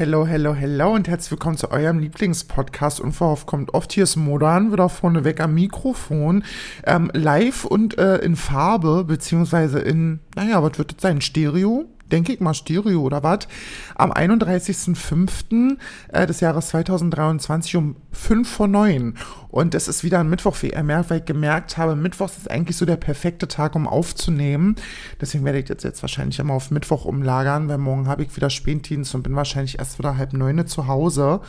Hello, 0.00 0.26
hello, 0.26 0.54
hello 0.54 0.94
und 0.94 1.08
herzlich 1.08 1.32
willkommen 1.32 1.58
zu 1.58 1.70
eurem 1.70 1.98
Lieblingspodcast. 1.98 3.00
Unverhofft 3.00 3.46
kommt 3.46 3.74
oft. 3.74 3.92
Hier 3.92 4.04
ist 4.04 4.16
Modern, 4.16 4.72
wieder 4.72 4.88
vorneweg 4.88 5.40
am 5.40 5.52
Mikrofon. 5.52 6.42
Ähm, 6.86 7.10
live 7.12 7.66
und 7.66 7.98
äh, 7.98 8.16
in 8.16 8.34
Farbe, 8.34 9.04
beziehungsweise 9.04 9.78
in, 9.78 10.20
naja, 10.34 10.62
was 10.62 10.78
wird 10.78 10.92
das 10.94 11.02
sein? 11.02 11.20
Stereo? 11.20 11.84
Denke 12.10 12.32
ich 12.32 12.40
mal, 12.40 12.54
Stereo 12.54 13.00
oder 13.02 13.22
was, 13.22 13.48
am 13.94 14.12
31.05. 14.12 15.76
Äh, 16.12 16.26
des 16.26 16.40
Jahres 16.40 16.68
2023 16.68 17.76
um 17.76 17.96
5 18.12 18.48
vor 18.48 18.68
9. 18.68 19.14
Und 19.48 19.74
es 19.74 19.88
ist 19.88 20.04
wieder 20.04 20.20
ein 20.20 20.30
Mittwoch, 20.30 20.56
wie 20.62 20.70
ihr 20.70 20.82
merkt, 20.82 21.10
weil 21.10 21.18
ich 21.18 21.24
gemerkt 21.24 21.76
habe, 21.76 21.96
Mittwoch 21.96 22.28
ist 22.28 22.50
eigentlich 22.50 22.76
so 22.76 22.86
der 22.86 22.96
perfekte 22.96 23.48
Tag, 23.48 23.74
um 23.74 23.86
aufzunehmen. 23.86 24.76
Deswegen 25.20 25.44
werde 25.44 25.58
ich 25.58 25.64
das 25.66 25.82
jetzt 25.82 26.02
wahrscheinlich 26.02 26.38
immer 26.38 26.54
auf 26.54 26.70
Mittwoch 26.70 27.04
umlagern, 27.04 27.68
weil 27.68 27.78
morgen 27.78 28.08
habe 28.08 28.22
ich 28.22 28.34
wieder 28.36 28.50
Spätdienst 28.50 29.14
und 29.14 29.22
bin 29.22 29.34
wahrscheinlich 29.34 29.78
erst 29.78 29.98
wieder 29.98 30.16
halb 30.16 30.32
neun 30.32 30.66
zu 30.66 30.86
Hause 30.86 31.40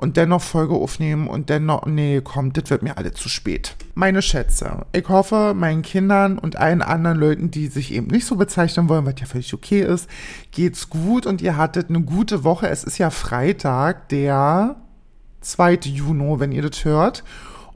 und 0.00 0.16
dennoch 0.16 0.40
Folge 0.40 0.72
aufnehmen 0.72 1.28
und 1.28 1.50
dennoch, 1.50 1.84
nee, 1.84 2.22
komm, 2.24 2.54
das 2.54 2.70
wird 2.70 2.82
mir 2.82 2.96
alle 2.96 3.12
zu 3.12 3.28
spät. 3.28 3.76
Meine 3.94 4.22
Schätze, 4.22 4.86
ich 4.92 5.06
hoffe, 5.10 5.52
meinen 5.54 5.82
Kindern 5.82 6.38
und 6.38 6.56
allen 6.56 6.80
anderen 6.80 7.18
Leuten, 7.18 7.50
die 7.50 7.66
sich 7.66 7.92
eben 7.92 8.06
nicht 8.06 8.24
so 8.24 8.36
bezeichnen 8.36 8.88
wollen, 8.88 9.04
was 9.04 9.16
ja 9.20 9.26
völlig 9.26 9.52
okay 9.52 9.82
ist, 9.82 10.08
geht's 10.52 10.88
gut 10.88 11.26
und 11.26 11.42
ihr 11.42 11.58
hattet 11.58 11.90
eine 11.90 12.00
gute 12.00 12.44
Woche. 12.44 12.70
Es 12.70 12.82
ist 12.82 12.96
ja 12.96 13.10
Freitag, 13.10 14.08
der 14.08 14.76
2. 15.42 15.80
Juni, 15.84 16.40
wenn 16.40 16.52
ihr 16.52 16.62
das 16.62 16.82
hört. 16.86 17.22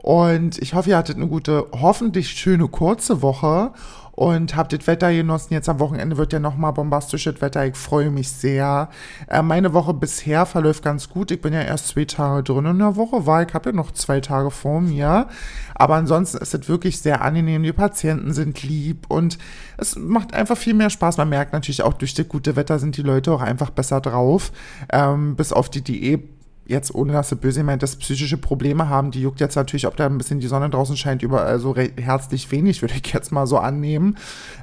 Und 0.05 0.59
ich 0.59 0.75
hoffe, 0.75 0.91
ihr 0.91 0.97
hattet 0.97 1.15
eine 1.15 1.25
gute, 1.25 1.65
hoffentlich 1.71 2.29
schöne 2.29 2.67
kurze 2.67 3.23
Woche 3.23 3.71
und 4.11 4.55
habe 4.55 4.77
das 4.77 4.85
Wetter 4.85 5.11
genossen. 5.11 5.51
Jetzt 5.55 5.67
am 5.67 5.79
Wochenende 5.79 6.15
wird 6.17 6.31
ja 6.31 6.37
nochmal 6.37 6.73
bombastisches 6.73 7.41
Wetter. 7.41 7.65
Ich 7.65 7.75
freue 7.75 8.11
mich 8.11 8.29
sehr. 8.29 8.89
Äh, 9.27 9.41
meine 9.41 9.73
Woche 9.73 9.95
bisher 9.95 10.45
verläuft 10.45 10.83
ganz 10.83 11.09
gut. 11.09 11.31
Ich 11.31 11.41
bin 11.41 11.53
ja 11.53 11.61
erst 11.63 11.87
zwei 11.87 12.05
Tage 12.05 12.43
drin 12.43 12.67
in 12.67 12.77
der 12.77 12.97
Woche, 12.97 13.25
weil 13.25 13.47
ich 13.47 13.55
habe 13.55 13.71
ja 13.71 13.75
noch 13.75 13.89
zwei 13.93 14.21
Tage 14.21 14.51
vor 14.51 14.79
mir. 14.79 15.25
Aber 15.73 15.95
ansonsten 15.95 16.37
ist 16.37 16.53
es 16.53 16.69
wirklich 16.69 17.01
sehr 17.01 17.23
angenehm. 17.23 17.63
Die 17.63 17.73
Patienten 17.73 18.31
sind 18.31 18.61
lieb 18.61 19.05
und 19.07 19.39
es 19.77 19.95
macht 19.95 20.35
einfach 20.35 20.55
viel 20.55 20.75
mehr 20.75 20.91
Spaß. 20.91 21.17
Man 21.17 21.29
merkt 21.29 21.51
natürlich 21.51 21.81
auch, 21.81 21.93
durch 21.93 22.13
das 22.13 22.27
gute 22.27 22.55
Wetter 22.55 22.77
sind 22.77 22.95
die 22.95 23.01
Leute 23.01 23.31
auch 23.31 23.41
einfach 23.41 23.71
besser 23.71 24.01
drauf. 24.01 24.51
Ähm, 24.93 25.35
bis 25.35 25.51
auf 25.51 25.71
die 25.71 25.81
Diät 25.81 26.34
jetzt 26.65 26.93
ohne 26.93 27.13
dass 27.13 27.29
sie 27.29 27.35
böse 27.35 27.63
meint, 27.63 27.83
dass 27.83 27.95
psychische 27.95 28.37
Probleme 28.37 28.89
haben, 28.89 29.11
die 29.11 29.21
juckt 29.21 29.39
jetzt 29.39 29.55
natürlich, 29.55 29.87
ob 29.87 29.95
da 29.95 30.05
ein 30.05 30.17
bisschen 30.17 30.39
die 30.39 30.47
Sonne 30.47 30.69
draußen 30.69 30.97
scheint, 30.97 31.21
überall 31.21 31.59
so 31.59 31.75
herzlich 31.75 32.51
wenig, 32.51 32.81
würde 32.83 32.95
ich 32.95 33.13
jetzt 33.13 33.31
mal 33.31 33.47
so 33.47 33.57
annehmen. 33.57 34.17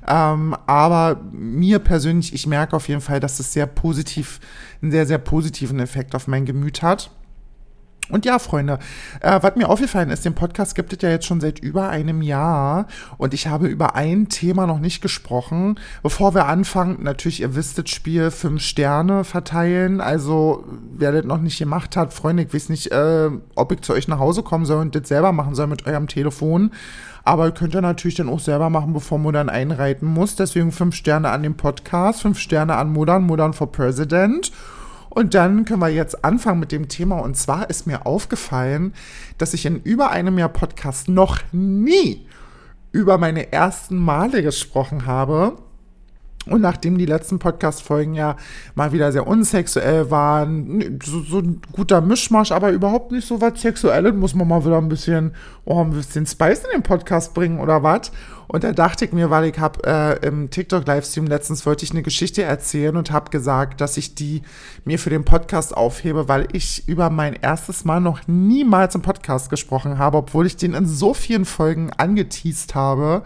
Ähm, 0.07 0.57
aber 0.67 1.21
mir 1.33 1.79
persönlich, 1.79 2.35
ich 2.35 2.47
merke 2.47 2.77
auf 2.77 2.89
jeden 2.89 3.01
Fall, 3.01 3.21
dass 3.21 3.41
es 3.41 3.53
sehr 3.53 3.67
positiv, 3.67 4.41
einen 4.83 4.91
sehr, 4.91 5.07
sehr 5.07 5.19
positiven 5.19 5.79
Effekt 5.81 6.15
auf 6.15 6.27
mein 6.27 6.45
Gemüt 6.45 6.83
hat. 6.83 7.11
Und 8.11 8.27
ja, 8.27 8.39
Freunde, 8.39 8.79
äh, 9.21 9.39
was 9.43 9.57
mir 9.57 9.69
aufgefallen 9.69 10.11
ist, 10.11 10.25
den 10.25 10.35
Podcast 10.35 10.75
gibt 10.75 10.93
es 10.93 10.99
ja 11.03 11.09
jetzt 11.09 11.25
schon 11.25 11.41
seit 11.41 11.61
über 11.61 11.89
einem 11.89 12.21
Jahr 12.21 12.87
und 13.17 13.33
ich 13.33 13.47
habe 13.47 13.69
über 13.69 13.95
ein 13.95 14.29
Thema 14.29 14.67
noch 14.67 14.81
nicht 14.81 15.01
gesprochen. 15.01 15.79
Bevor 16.03 16.35
wir 16.35 16.47
anfangen, 16.47 16.99
natürlich, 17.03 17.41
ihr 17.41 17.55
wisst 17.55 17.79
das 17.79 17.89
Spiel, 17.89 18.31
fünf 18.31 18.61
Sterne 18.61 19.25
verteilen. 19.25 20.01
Also, 20.01 20.65
wer 20.95 21.13
das 21.13 21.25
noch 21.25 21.41
nicht 21.41 21.59
gemacht 21.59 21.97
hat, 21.97 22.13
Freunde, 22.13 22.43
ich 22.43 22.53
weiß 22.53 22.69
nicht, 22.69 22.91
äh, 22.91 23.31
ob 23.55 23.73
ich 23.73 23.81
zu 23.83 23.93
euch 23.93 24.09
nach 24.09 24.19
Hause 24.19 24.43
kommen 24.43 24.67
soll 24.67 24.81
und 24.81 24.95
das 24.95 25.09
selber 25.09 25.33
machen 25.33 25.55
soll 25.55 25.69
mit 25.69 25.87
eurem 25.87 26.09
Telefon. 26.09 26.73
Aber 27.25 27.47
ihr 27.47 27.53
könnt 27.53 27.73
ja 27.73 27.81
natürlich 27.81 28.17
dann 28.17 28.29
auch 28.29 28.41
selber 28.41 28.69
machen, 28.69 28.93
bevor 28.93 29.19
Modern 29.19 29.49
einreiten 29.49 30.07
muss. 30.07 30.35
Deswegen 30.35 30.73
fünf 30.73 30.97
Sterne 30.97 31.31
an 31.31 31.45
dem 31.45 31.57
Podcast, 31.57 32.23
fünf 32.23 32.39
Sterne 32.39 32.77
an 32.77 32.93
Modern, 32.93 33.23
Modern 33.23 33.53
for 33.53 33.71
President. 33.71 34.51
Und 35.15 35.35
dann 35.35 35.67
können 35.67 35.83
wir 35.83 35.91
jetzt 35.91 36.25
anfangen 36.25 36.61
mit 36.61 36.73
dem 36.73 36.89
Thema. 36.89 37.19
Und 37.19 37.37
zwar 37.37 37.69
ist 37.69 37.87
mir 37.87 38.07
aufgefallen, 38.07 38.95
dass 39.37 39.53
ich 39.53 39.67
in 39.67 39.83
über 39.83 40.11
einem 40.11 40.39
Jahr 40.39 40.49
Podcast 40.49 41.09
noch 41.09 41.39
nie 41.53 42.27
über 42.93 43.19
meine 43.19 43.53
ersten 43.53 43.97
Male 43.97 44.43
gesprochen 44.43 45.05
habe. 45.05 45.59
Und 46.47 46.61
nachdem 46.61 46.99
die 46.99 47.07
letzten 47.07 47.39
Podcast-Folgen 47.39 48.15
ja 48.15 48.37
mal 48.75 48.93
wieder 48.93 49.13
sehr 49.13 49.29
unsexuell 49.29 50.11
waren, 50.11 50.99
so, 51.05 51.21
so, 51.21 51.39
ein 51.39 51.61
guter 51.71 52.01
Mischmasch, 52.01 52.51
aber 52.51 52.71
überhaupt 52.71 53.13
nicht 53.13 53.29
so 53.29 53.41
was 53.41 53.61
Sexuelles, 53.61 54.13
muss 54.15 54.35
man 54.35 54.49
mal 54.49 54.65
wieder 54.65 54.79
ein 54.79 54.89
bisschen, 54.89 55.35
oh, 55.65 55.81
ein 55.81 55.91
bisschen 55.91 56.27
Spice 56.27 56.65
in 56.65 56.71
den 56.73 56.83
Podcast 56.83 57.33
bringen 57.33 57.61
oder 57.61 57.85
was. 57.85 58.11
Und 58.49 58.65
da 58.65 58.73
dachte 58.73 59.05
ich 59.05 59.13
mir, 59.13 59.31
weil 59.31 59.45
ich 59.45 59.59
habe 59.59 59.81
äh, 59.87 60.27
im 60.27 60.51
TikTok-Livestream 60.51 61.27
letztens 61.27 61.65
wollte 61.65 61.85
ich 61.85 61.93
eine 61.93 62.03
Geschichte 62.03 62.43
erzählen 62.43 62.97
und 62.97 63.13
habe 63.13 63.31
gesagt, 63.31 63.81
dass 63.81 63.97
ich 63.97 64.17
die 64.17 64.43
mir 64.85 64.99
für 64.99 65.11
den 65.11 65.25
Podcast 65.25 65.77
aufhebe, 65.77 66.29
weil 66.29 66.49
ich 66.53 66.87
über 66.89 67.09
mein 67.09 67.35
erstes 67.35 67.85
Mal 67.85 68.01
noch 68.01 68.21
niemals 68.27 68.97
im 68.97 69.03
Podcast 69.03 69.49
gesprochen 69.49 69.97
habe, 69.97 70.19
obwohl 70.19 70.47
ich 70.47 70.57
den 70.57 70.75
in 70.75 70.87
so 70.87 71.15
vielen 71.15 71.45
Folgen 71.45 71.93
angeteased 71.97 72.75
habe. 72.75 73.23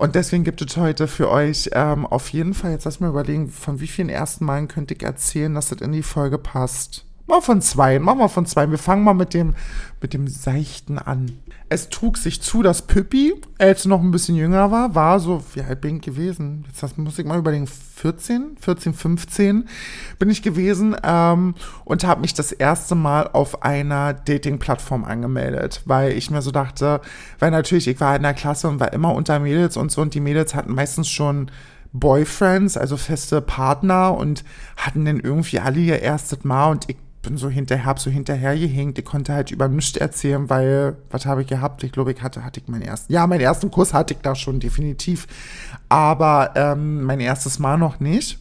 Und 0.00 0.14
deswegen 0.14 0.44
gibt 0.44 0.62
es 0.62 0.78
heute 0.78 1.06
für 1.06 1.30
euch 1.30 1.68
ähm, 1.74 2.06
auf 2.06 2.30
jeden 2.30 2.54
Fall, 2.54 2.70
jetzt 2.70 2.86
lass 2.86 3.00
mal 3.00 3.10
überlegen, 3.10 3.50
von 3.50 3.80
wie 3.80 3.86
vielen 3.86 4.08
ersten 4.08 4.46
Malen 4.46 4.66
könnte 4.66 4.94
ich 4.94 5.02
erzählen, 5.02 5.54
dass 5.54 5.68
das 5.68 5.82
in 5.82 5.92
die 5.92 6.02
Folge 6.02 6.38
passt. 6.38 7.04
Mal 7.30 7.40
von 7.40 7.62
zwei, 7.62 8.00
machen 8.00 8.18
wir 8.18 8.28
von 8.28 8.44
zwei. 8.44 8.68
Wir 8.68 8.76
fangen 8.76 9.04
mal 9.04 9.14
mit 9.14 9.34
dem, 9.34 9.54
mit 10.02 10.14
dem 10.14 10.26
Seichten 10.26 10.98
an. 10.98 11.30
Es 11.68 11.88
trug 11.88 12.18
sich 12.18 12.42
zu, 12.42 12.60
dass 12.60 12.82
Püppi, 12.82 13.34
als 13.56 13.84
noch 13.84 14.00
ein 14.00 14.10
bisschen 14.10 14.34
jünger 14.34 14.72
war, 14.72 14.96
war 14.96 15.20
so, 15.20 15.44
wie 15.54 15.60
alt 15.60 15.80
bin 15.80 15.96
ich 15.96 16.02
gewesen? 16.02 16.64
Jetzt 16.66 16.82
das 16.82 16.96
muss 16.96 17.20
ich 17.20 17.24
mal 17.24 17.38
überlegen, 17.38 17.68
14, 17.68 18.56
14, 18.60 18.94
15 18.94 19.68
bin 20.18 20.28
ich 20.28 20.42
gewesen 20.42 20.96
ähm, 21.04 21.54
und 21.84 22.02
habe 22.02 22.20
mich 22.20 22.34
das 22.34 22.50
erste 22.50 22.96
Mal 22.96 23.28
auf 23.32 23.62
einer 23.62 24.12
Dating-Plattform 24.12 25.04
angemeldet, 25.04 25.82
weil 25.84 26.14
ich 26.14 26.32
mir 26.32 26.42
so 26.42 26.50
dachte, 26.50 27.00
weil 27.38 27.52
natürlich, 27.52 27.86
ich 27.86 28.00
war 28.00 28.16
in 28.16 28.24
der 28.24 28.34
Klasse 28.34 28.66
und 28.66 28.80
war 28.80 28.92
immer 28.92 29.14
unter 29.14 29.38
Mädels 29.38 29.76
und 29.76 29.92
so 29.92 30.02
und 30.02 30.14
die 30.14 30.20
Mädels 30.20 30.56
hatten 30.56 30.74
meistens 30.74 31.08
schon 31.08 31.52
Boyfriends, 31.92 32.76
also 32.76 32.96
feste 32.96 33.40
Partner 33.40 34.16
und 34.16 34.42
hatten 34.76 35.04
dann 35.04 35.20
irgendwie 35.20 35.60
alle 35.60 35.78
ihr 35.78 36.02
erstes 36.02 36.42
Mal 36.42 36.70
und 36.70 36.88
ich 36.88 36.96
bin 37.22 37.36
so 37.36 37.48
hinterher, 37.48 37.84
hab 37.84 37.98
so 37.98 38.10
hinterher 38.10 38.56
gehinkt. 38.56 38.98
Ich 38.98 39.04
konnte 39.04 39.34
halt 39.34 39.50
über 39.50 39.68
nichts 39.68 39.96
erzählen, 39.96 40.48
weil, 40.48 40.96
was 41.10 41.26
habe 41.26 41.42
ich 41.42 41.48
gehabt? 41.48 41.84
Ich 41.84 41.92
glaube, 41.92 42.12
ich 42.12 42.22
hatte, 42.22 42.44
hatte 42.44 42.60
ich 42.60 42.68
meinen 42.68 42.82
ersten, 42.82 43.12
ja, 43.12 43.26
meinen 43.26 43.40
ersten 43.40 43.70
Kurs 43.70 43.92
hatte 43.92 44.14
ich 44.14 44.20
da 44.20 44.34
schon, 44.34 44.60
definitiv. 44.60 45.26
Aber 45.88 46.52
ähm, 46.54 47.02
mein 47.04 47.20
erstes 47.20 47.58
Mal 47.58 47.76
noch 47.76 48.00
nicht. 48.00 48.38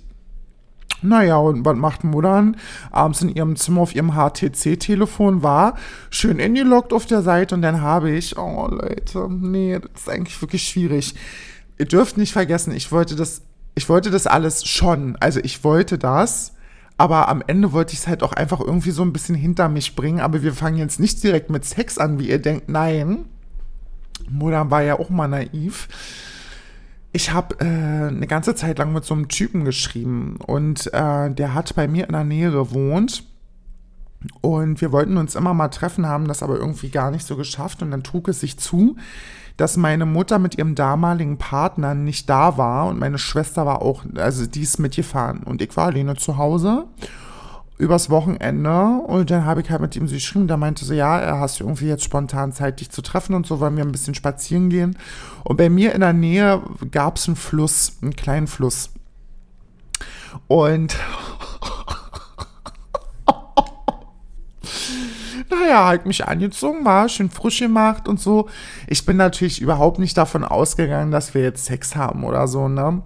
Naja, 1.02 1.38
und 1.38 1.64
was 1.64 1.78
macht 1.78 2.04
Muttern? 2.04 2.58
Abends 2.92 3.22
in 3.22 3.30
ihrem 3.30 3.56
Zimmer 3.56 3.82
auf 3.82 3.96
ihrem 3.96 4.12
HTC-Telefon 4.12 5.44
war, 5.44 5.76
schön 6.10 6.40
ingeloggt 6.40 6.92
auf 6.92 7.06
der 7.06 7.22
Seite 7.22 7.56
und 7.56 7.62
dann 7.62 7.82
habe 7.82 8.12
ich, 8.12 8.38
oh 8.38 8.68
Leute, 8.70 9.28
nee, 9.30 9.80
das 9.80 10.02
ist 10.02 10.10
eigentlich 10.10 10.42
wirklich 10.42 10.64
schwierig. 10.64 11.16
Ihr 11.78 11.86
dürft 11.86 12.18
nicht 12.18 12.34
vergessen, 12.34 12.74
ich 12.74 12.92
wollte 12.92 13.16
das, 13.16 13.42
ich 13.76 13.88
wollte 13.88 14.12
das 14.12 14.28
alles 14.28 14.66
schon. 14.66 15.16
Also 15.22 15.40
ich 15.42 15.64
wollte 15.64 15.98
das, 15.98 16.54
aber 17.00 17.30
am 17.30 17.42
Ende 17.48 17.72
wollte 17.72 17.94
ich 17.94 18.00
es 18.00 18.08
halt 18.08 18.24
auch 18.24 18.34
einfach 18.34 18.60
irgendwie 18.60 18.92
so 18.92 19.04
ein 19.04 19.14
bisschen 19.14 19.34
hinter 19.34 19.70
mich 19.70 19.96
bringen. 19.96 20.20
Aber 20.20 20.44
wir 20.44 20.54
fangen 20.54 20.78
jetzt 20.78 21.00
nicht 21.00 21.24
direkt 21.24 21.50
mit 21.50 21.64
Sex 21.64 21.98
an, 21.98 22.20
wie 22.20 22.30
ihr 22.30 22.40
denkt. 22.40 22.68
Nein. 22.68 23.26
Mutter 24.30 24.70
war 24.70 24.84
ja 24.84 25.00
auch 25.00 25.10
mal 25.10 25.30
naiv. 25.30 25.88
Ich 27.14 27.32
habe 27.32 27.56
äh, 27.62 27.64
eine 27.64 28.28
ganze 28.28 28.54
Zeit 28.54 28.80
lang 28.80 28.92
mit 28.92 29.06
so 29.06 29.14
einem 29.14 29.30
Typen 29.30 29.64
geschrieben 29.64 30.40
und 30.46 30.94
äh, 30.94 31.32
der 31.32 31.54
hat 31.54 31.74
bei 31.74 31.88
mir 31.88 32.06
in 32.06 32.12
der 32.12 32.26
Nähe 32.26 32.52
gewohnt. 32.52 33.24
Und 34.42 34.82
wir 34.82 34.92
wollten 34.92 35.18
uns 35.18 35.36
immer 35.36 35.54
mal 35.54 35.70
treffen, 35.70 36.06
haben 36.06 36.28
das 36.28 36.44
aber 36.44 36.58
irgendwie 36.58 36.90
gar 36.90 37.12
nicht 37.12 37.26
so 37.26 37.36
geschafft. 37.36 37.82
Und 37.82 37.92
dann 37.92 38.04
trug 38.04 38.28
es 38.28 38.42
sich 38.42 38.60
zu, 38.60 38.98
dass 39.60 39.76
meine 39.76 40.06
Mutter 40.06 40.40
mit 40.40 40.58
ihrem 40.58 40.76
damaligen 40.76 41.38
Partner 41.38 41.94
nicht 41.94 42.30
da 42.30 42.58
war 42.58 42.88
und 42.88 42.98
meine 42.98 43.18
Schwester 43.18 43.66
war 43.66 43.82
auch, 43.82 44.06
also 44.16 44.46
die 44.46 44.62
ist 44.62 44.80
mitgefahren 44.80 45.44
und 45.44 45.62
ich 45.62 45.76
war 45.76 45.88
alleine 45.88 46.16
zu 46.16 46.38
Hause 46.38 46.86
übers 47.78 48.10
Wochenende 48.10 49.02
und 49.08 49.32
dann 49.32 49.44
habe 49.46 49.62
ich 49.62 49.70
halt 49.70 49.82
mit 49.82 49.96
ihm 49.98 50.08
so 50.08 50.14
geschrieben, 50.14 50.48
da 50.48 50.56
meinte 50.56 50.86
sie, 50.86 50.96
ja, 50.96 51.18
er 51.18 51.40
hast 51.40 51.60
irgendwie 51.60 51.88
jetzt 51.88 52.04
spontan 52.04 52.54
Zeit, 52.54 52.80
dich 52.80 52.90
zu 52.90 53.02
treffen 53.02 53.34
und 53.34 53.48
so, 53.48 53.60
wollen 53.60 53.76
wir 53.76 53.84
ein 53.84 53.92
bisschen 53.92 54.16
spazieren 54.16 54.70
gehen. 54.70 54.98
Und 55.44 55.58
bei 55.58 55.70
mir 55.70 55.94
in 55.94 56.02
der 56.02 56.14
Nähe 56.14 56.62
gab 56.92 57.18
es 57.18 57.28
einen 57.28 57.38
Fluss, 57.38 57.98
einen 58.02 58.16
kleinen 58.16 58.48
Fluss. 58.48 58.92
Und 60.48 60.98
naja, 65.60 65.88
halt 65.88 66.06
mich 66.06 66.26
angezogen, 66.26 66.86
war 66.86 67.10
schön 67.10 67.30
frisch 67.30 67.60
gemacht 67.60 68.08
und 68.08 68.20
so. 68.20 68.50
Ich 68.88 69.06
bin 69.06 69.18
natürlich 69.18 69.62
überhaupt 69.62 70.00
nicht 70.00 70.18
davon 70.18 70.44
ausgegangen, 70.44 71.12
dass 71.12 71.34
wir 71.34 71.42
jetzt 71.42 71.66
Sex 71.66 71.96
haben 71.96 72.24
oder 72.24 72.48
so, 72.48 72.68
ne? 72.68 73.02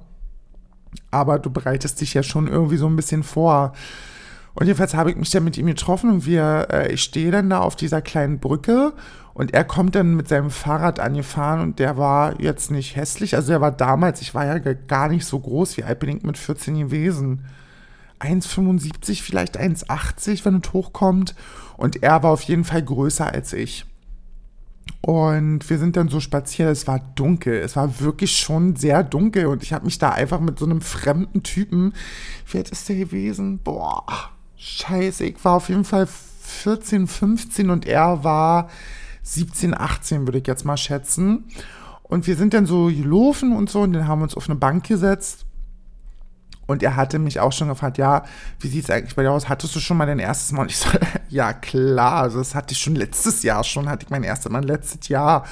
Aber 1.11 1.39
du 1.39 1.49
bereitest 1.49 2.01
dich 2.01 2.13
ja 2.13 2.23
schon 2.23 2.47
irgendwie 2.47 2.77
so 2.77 2.87
ein 2.87 2.95
bisschen 2.95 3.23
vor. 3.23 3.73
Und 4.55 4.67
jedenfalls 4.67 4.93
habe 4.93 5.09
ich 5.09 5.17
mich 5.17 5.31
dann 5.31 5.43
mit 5.43 5.57
ihm 5.57 5.65
getroffen 5.65 6.11
und 6.11 6.25
wir, 6.25 6.67
äh, 6.71 6.93
ich 6.93 7.01
stehe 7.01 7.31
dann 7.31 7.49
da 7.49 7.59
auf 7.59 7.75
dieser 7.75 8.01
kleinen 8.01 8.39
Brücke 8.39 8.93
und 9.33 9.53
er 9.53 9.63
kommt 9.63 9.95
dann 9.95 10.13
mit 10.15 10.27
seinem 10.27 10.51
Fahrrad 10.51 10.99
angefahren 10.99 11.61
und 11.61 11.79
der 11.79 11.97
war 11.97 12.39
jetzt 12.39 12.69
nicht 12.69 12.95
hässlich. 12.95 13.35
Also 13.35 13.51
er 13.51 13.61
war 13.61 13.71
damals, 13.71 14.21
ich 14.21 14.35
war 14.35 14.45
ja 14.45 14.59
gar 14.59 15.09
nicht 15.09 15.25
so 15.25 15.39
groß, 15.39 15.77
wie 15.77 15.83
alt 15.83 15.99
bin 15.99 16.17
ich 16.17 16.23
mit 16.23 16.37
14 16.37 16.77
gewesen? 16.77 17.45
1,75, 18.23 19.21
vielleicht 19.21 19.59
1,80, 19.59 20.45
wenn 20.45 20.61
es 20.63 20.73
hochkommt. 20.73 21.35
Und 21.77 22.01
er 22.01 22.23
war 22.23 22.31
auf 22.31 22.43
jeden 22.43 22.63
Fall 22.63 22.81
größer 22.81 23.31
als 23.31 23.53
ich. 23.53 23.85
Und 25.01 25.69
wir 25.69 25.79
sind 25.79 25.97
dann 25.97 26.09
so 26.09 26.19
spaziert, 26.19 26.69
es 26.69 26.87
war 26.87 26.99
dunkel, 27.15 27.55
es 27.55 27.75
war 27.75 27.99
wirklich 27.99 28.37
schon 28.37 28.75
sehr 28.75 29.03
dunkel 29.03 29.47
und 29.47 29.63
ich 29.63 29.73
habe 29.73 29.85
mich 29.85 29.97
da 29.97 30.09
einfach 30.11 30.39
mit 30.39 30.59
so 30.59 30.65
einem 30.65 30.81
fremden 30.81 31.43
Typen, 31.43 31.93
wie 32.49 32.57
alt 32.57 32.69
ist 32.69 32.87
der 32.87 32.95
gewesen? 32.97 33.59
Boah, 33.59 34.05
scheiße, 34.57 35.25
ich 35.25 35.43
war 35.43 35.55
auf 35.55 35.69
jeden 35.69 35.83
Fall 35.83 36.07
14, 36.07 37.07
15 37.07 37.69
und 37.69 37.85
er 37.85 38.23
war 38.23 38.69
17, 39.23 39.73
18, 39.73 40.25
würde 40.25 40.39
ich 40.39 40.47
jetzt 40.47 40.65
mal 40.65 40.77
schätzen. 40.77 41.45
Und 42.03 42.27
wir 42.27 42.35
sind 42.35 42.53
dann 42.53 42.65
so 42.65 42.87
gelaufen 42.87 43.53
und 43.53 43.69
so 43.69 43.81
und 43.81 43.93
dann 43.93 44.07
haben 44.07 44.19
wir 44.19 44.23
uns 44.23 44.35
auf 44.35 44.49
eine 44.49 44.59
Bank 44.59 44.87
gesetzt 44.87 45.45
und 46.73 46.83
er 46.83 46.97
hatte 46.97 47.19
mich 47.19 47.39
auch 47.39 47.53
schon 47.53 47.69
gefragt, 47.69 47.97
ja, 47.97 48.23
wie 48.59 48.67
sieht 48.67 48.83
es 48.83 48.89
eigentlich 48.89 49.15
bei 49.15 49.23
dir 49.23 49.31
aus? 49.31 49.47
Hattest 49.47 49.75
du 49.75 49.79
schon 49.79 49.95
mal 49.95 50.05
dein 50.05 50.19
erstes 50.19 50.51
Mal? 50.51 50.63
Und 50.63 50.71
ich 50.71 50.77
so, 50.77 50.89
ja 51.29 51.53
klar, 51.53 52.23
also 52.23 52.39
das 52.39 52.53
hatte 52.53 52.73
ich 52.73 52.79
schon 52.79 52.95
letztes 52.95 53.43
Jahr 53.43 53.63
schon, 53.63 53.87
hatte 53.89 54.05
ich 54.05 54.09
mein 54.09 54.23
erstes 54.23 54.51
Mal 54.51 54.65
letztes 54.65 55.07
Jahr. 55.07 55.45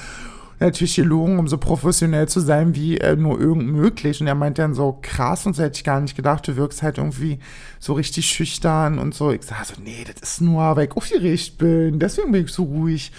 Natürlich 0.60 0.94
gelogen, 0.94 1.40
um 1.40 1.48
so 1.48 1.58
professionell 1.58 2.28
zu 2.28 2.38
sein 2.38 2.76
wie 2.76 2.98
äh, 2.98 3.16
nur 3.16 3.40
irgend 3.40 3.66
möglich. 3.66 4.20
Und 4.20 4.28
er 4.28 4.36
meinte 4.36 4.62
dann 4.62 4.74
so, 4.74 4.98
krass, 5.02 5.44
und 5.46 5.56
so 5.56 5.62
hätte 5.62 5.76
ich 5.76 5.84
gar 5.84 6.00
nicht 6.00 6.14
gedacht, 6.14 6.46
du 6.46 6.56
wirkst 6.56 6.82
halt 6.82 6.98
irgendwie 6.98 7.40
so 7.80 7.94
richtig 7.94 8.26
schüchtern 8.26 9.00
und 9.00 9.14
so. 9.14 9.32
Ich 9.32 9.42
sag 9.42 9.64
so, 9.64 9.74
nee, 9.82 10.04
das 10.04 10.30
ist 10.30 10.40
nur, 10.40 10.76
weil 10.76 10.86
ich 10.86 10.96
aufgeregt 10.96 11.58
bin, 11.58 11.98
deswegen 11.98 12.30
bin 12.30 12.44
ich 12.44 12.52
so 12.52 12.62
ruhig. 12.64 13.10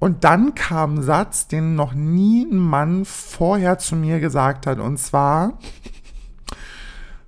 Und 0.00 0.24
dann 0.24 0.54
kam 0.54 0.94
ein 0.94 1.02
Satz, 1.02 1.46
den 1.46 1.76
noch 1.76 1.92
nie 1.92 2.46
ein 2.50 2.56
Mann 2.56 3.04
vorher 3.04 3.78
zu 3.78 3.94
mir 3.94 4.18
gesagt 4.18 4.66
hat. 4.66 4.80
Und 4.80 4.98
zwar, 4.98 5.58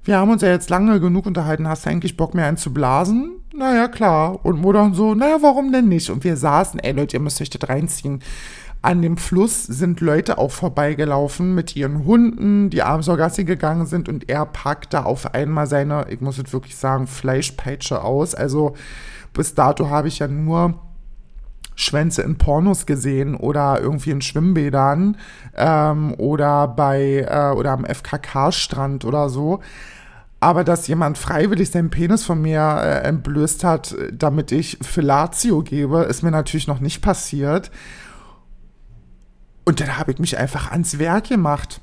wir 0.04 0.18
haben 0.18 0.30
uns 0.30 0.42
ja 0.42 0.48
jetzt 0.48 0.70
lange 0.70 1.00
genug 1.00 1.26
unterhalten, 1.26 1.68
hast 1.68 1.86
du 1.86 1.90
eigentlich 1.90 2.16
Bock 2.16 2.34
mehr 2.34 2.46
einzublasen? 2.46 3.32
Naja, 3.54 3.88
klar. 3.88 4.44
Und 4.44 4.60
Mutter 4.60 4.90
so, 4.94 5.14
naja, 5.14 5.38
warum 5.40 5.72
denn 5.72 5.88
nicht? 5.88 6.10
Und 6.10 6.24
wir 6.24 6.36
saßen, 6.36 6.80
ey 6.80 6.92
Leute, 6.92 7.16
ihr 7.16 7.20
müsst 7.20 7.40
euch 7.40 7.50
das 7.50 7.68
reinziehen. 7.68 8.20
An 8.80 9.00
dem 9.00 9.16
Fluss 9.16 9.62
sind 9.62 10.00
Leute 10.00 10.38
auch 10.38 10.50
vorbeigelaufen 10.50 11.54
mit 11.54 11.76
ihren 11.76 12.04
Hunden, 12.04 12.68
die 12.68 12.82
abends 12.82 13.06
zur 13.06 13.16
Gassi 13.16 13.44
gegangen 13.44 13.86
sind 13.86 14.08
und 14.08 14.28
er 14.28 14.44
packte 14.44 15.06
auf 15.06 15.34
einmal 15.34 15.68
seine, 15.68 16.06
ich 16.10 16.20
muss 16.20 16.36
jetzt 16.36 16.52
wirklich 16.52 16.74
sagen, 16.74 17.06
Fleischpeitsche 17.06 18.02
aus. 18.02 18.34
Also 18.34 18.74
bis 19.32 19.54
dato 19.54 19.88
habe 19.88 20.08
ich 20.08 20.18
ja 20.18 20.26
nur 20.26 20.80
Schwänze 21.74 22.22
in 22.22 22.36
Pornos 22.36 22.86
gesehen 22.86 23.34
oder 23.34 23.80
irgendwie 23.80 24.10
in 24.10 24.20
Schwimmbädern 24.20 25.16
ähm, 25.56 26.14
oder 26.18 26.68
bei 26.68 27.26
äh, 27.28 27.56
oder 27.56 27.72
am 27.72 27.84
FKK-Strand 27.84 29.04
oder 29.04 29.28
so. 29.28 29.60
Aber 30.40 30.64
dass 30.64 30.88
jemand 30.88 31.18
freiwillig 31.18 31.70
seinen 31.70 31.90
Penis 31.90 32.24
von 32.24 32.42
mir 32.42 32.80
äh, 32.82 33.06
entblößt 33.06 33.62
hat, 33.62 33.94
damit 34.12 34.50
ich 34.50 34.78
Fellatio 34.82 35.62
gebe, 35.62 36.02
ist 36.02 36.22
mir 36.22 36.32
natürlich 36.32 36.66
noch 36.66 36.80
nicht 36.80 37.00
passiert. 37.00 37.70
Und 39.64 39.80
dann 39.80 39.98
habe 39.98 40.10
ich 40.10 40.18
mich 40.18 40.36
einfach 40.38 40.72
ans 40.72 40.98
Werk 40.98 41.28
gemacht. 41.28 41.80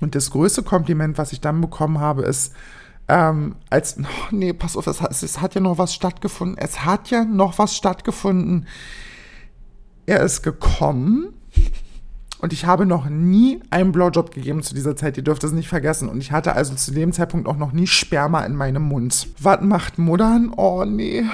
Und 0.00 0.14
das 0.14 0.30
größte 0.30 0.62
Kompliment, 0.62 1.18
was 1.18 1.32
ich 1.32 1.40
dann 1.40 1.60
bekommen 1.60 1.98
habe, 1.98 2.22
ist, 2.22 2.54
ähm, 3.08 3.56
als, 3.70 3.96
oh, 4.00 4.04
nee, 4.30 4.52
pass 4.52 4.76
auf, 4.76 4.86
es 4.86 5.00
hat, 5.00 5.10
es 5.10 5.40
hat 5.40 5.54
ja 5.54 5.60
noch 5.60 5.78
was 5.78 5.94
stattgefunden. 5.94 6.56
Es 6.58 6.84
hat 6.84 7.10
ja 7.10 7.24
noch 7.24 7.58
was 7.58 7.76
stattgefunden. 7.76 8.66
Er 10.06 10.20
ist 10.20 10.42
gekommen 10.42 11.32
und 12.44 12.52
ich 12.52 12.66
habe 12.66 12.84
noch 12.84 13.08
nie 13.08 13.60
einen 13.70 13.90
Blowjob 13.90 14.30
gegeben 14.30 14.62
zu 14.62 14.74
dieser 14.74 14.96
Zeit. 14.96 15.16
Ihr 15.16 15.22
dürft 15.22 15.44
es 15.44 15.52
nicht 15.52 15.68
vergessen. 15.68 16.10
Und 16.10 16.20
ich 16.20 16.30
hatte 16.30 16.52
also 16.52 16.74
zu 16.74 16.92
dem 16.92 17.12
Zeitpunkt 17.14 17.48
auch 17.48 17.56
noch 17.56 17.72
nie 17.72 17.86
Sperma 17.86 18.44
in 18.44 18.54
meinem 18.54 18.82
Mund. 18.82 19.28
Was 19.40 19.62
macht 19.62 19.98
Muttern? 19.98 20.52
Oh 20.54 20.84
nee. 20.84 21.24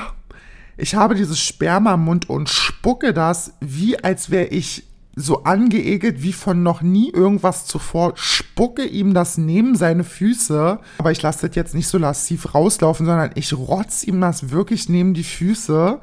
Ich 0.76 0.94
habe 0.94 1.16
dieses 1.16 1.40
Sperma 1.40 1.94
im 1.94 2.04
Mund 2.04 2.30
und 2.30 2.48
spucke 2.48 3.12
das, 3.12 3.54
wie 3.60 4.02
als 4.02 4.30
wäre 4.30 4.46
ich 4.46 4.84
so 5.20 5.44
angeekelt 5.44 6.22
wie 6.22 6.32
von 6.32 6.62
noch 6.62 6.82
nie 6.82 7.10
irgendwas 7.10 7.66
zuvor, 7.66 8.12
spucke 8.16 8.84
ihm 8.84 9.14
das 9.14 9.38
neben 9.38 9.76
seine 9.76 10.04
Füße. 10.04 10.78
Aber 10.98 11.12
ich 11.12 11.22
lasse 11.22 11.46
das 11.46 11.56
jetzt 11.56 11.74
nicht 11.74 11.88
so 11.88 11.98
lassiv 11.98 12.54
rauslaufen, 12.54 13.06
sondern 13.06 13.30
ich 13.34 13.52
rotz 13.52 14.02
ihm 14.04 14.20
das 14.20 14.50
wirklich 14.50 14.88
neben 14.88 15.14
die 15.14 15.24
Füße. 15.24 16.00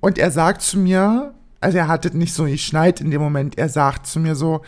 Und 0.00 0.18
er 0.18 0.30
sagt 0.30 0.62
zu 0.62 0.78
mir, 0.78 1.34
also 1.60 1.78
er 1.78 1.88
hat 1.88 2.04
das 2.04 2.12
nicht 2.12 2.34
so 2.34 2.44
geschneit 2.44 3.00
in 3.00 3.10
dem 3.10 3.20
Moment, 3.20 3.56
er 3.56 3.68
sagt 3.68 4.06
zu 4.06 4.18
mir 4.20 4.34
so, 4.34 4.62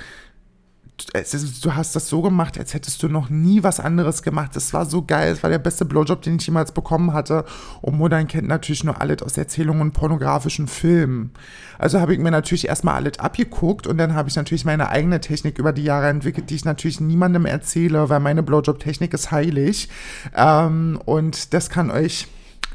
du 0.97 1.75
hast 1.75 1.97
das 1.97 2.09
so 2.09 2.23
gemacht, 2.23 2.59
als 2.59 2.73
hättest 2.73 3.03
du 3.03 3.09
noch 3.09 3.29
nie 3.29 3.63
was 3.63 3.81
anderes 3.81 4.23
gemacht. 4.23 4.55
Das 4.55 4.73
war 4.73 4.87
so 4.87 5.03
geil. 5.03 5.33
Es 5.33 5.43
war 5.43 5.51
der 5.51 5.59
beste 5.59 5.85
Blowjob, 5.85 6.23
den 6.23 6.37
ich 6.37 6.47
jemals 6.47 6.73
bekommen 6.73 7.13
hatte. 7.13 7.45
Und 7.81 7.99
Modern 7.99 8.29
kennt 8.29 8.47
natürlich 8.47 8.85
nur 8.85 9.01
alles 9.01 9.23
aus 9.23 9.37
Erzählungen 9.37 9.83
und 9.83 9.93
pornografischen 9.93 10.69
Filmen. 10.69 11.33
Also 11.79 12.01
habe 12.01 12.15
ich 12.15 12.21
mir 12.21 12.31
natürlich 12.31 12.69
erstmal 12.69 12.95
alles 12.95 13.19
abgeguckt 13.19 13.87
und 13.87 13.99
dann 13.99 14.15
habe 14.15 14.29
ich 14.29 14.37
natürlich 14.37 14.65
meine 14.65 14.89
eigene 14.89 15.21
Technik 15.21 15.59
über 15.59 15.73
die 15.73 15.83
Jahre 15.85 16.09
entwickelt, 16.09 16.51
die 16.51 16.55
ich 16.55 16.65
natürlich 16.65 17.01
niemandem 17.01 17.47
erzähle, 17.47 18.09
weil 18.09 18.21
meine 18.21 18.43
Blowjob-Technik 18.43 19.13
ist 19.15 19.33
heilig. 19.33 19.89
Ähm, 20.37 21.01
und 21.05 21.55
das 21.55 21.71
kann 21.71 21.91
euch 21.91 22.29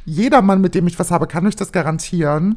jeder 0.10 0.42
Mann, 0.42 0.62
mit 0.62 0.76
dem 0.76 0.88
ich 0.88 0.98
was 0.98 1.12
habe, 1.12 1.28
kann 1.28 1.46
euch 1.46 1.56
das 1.56 1.72
garantieren, 1.72 2.56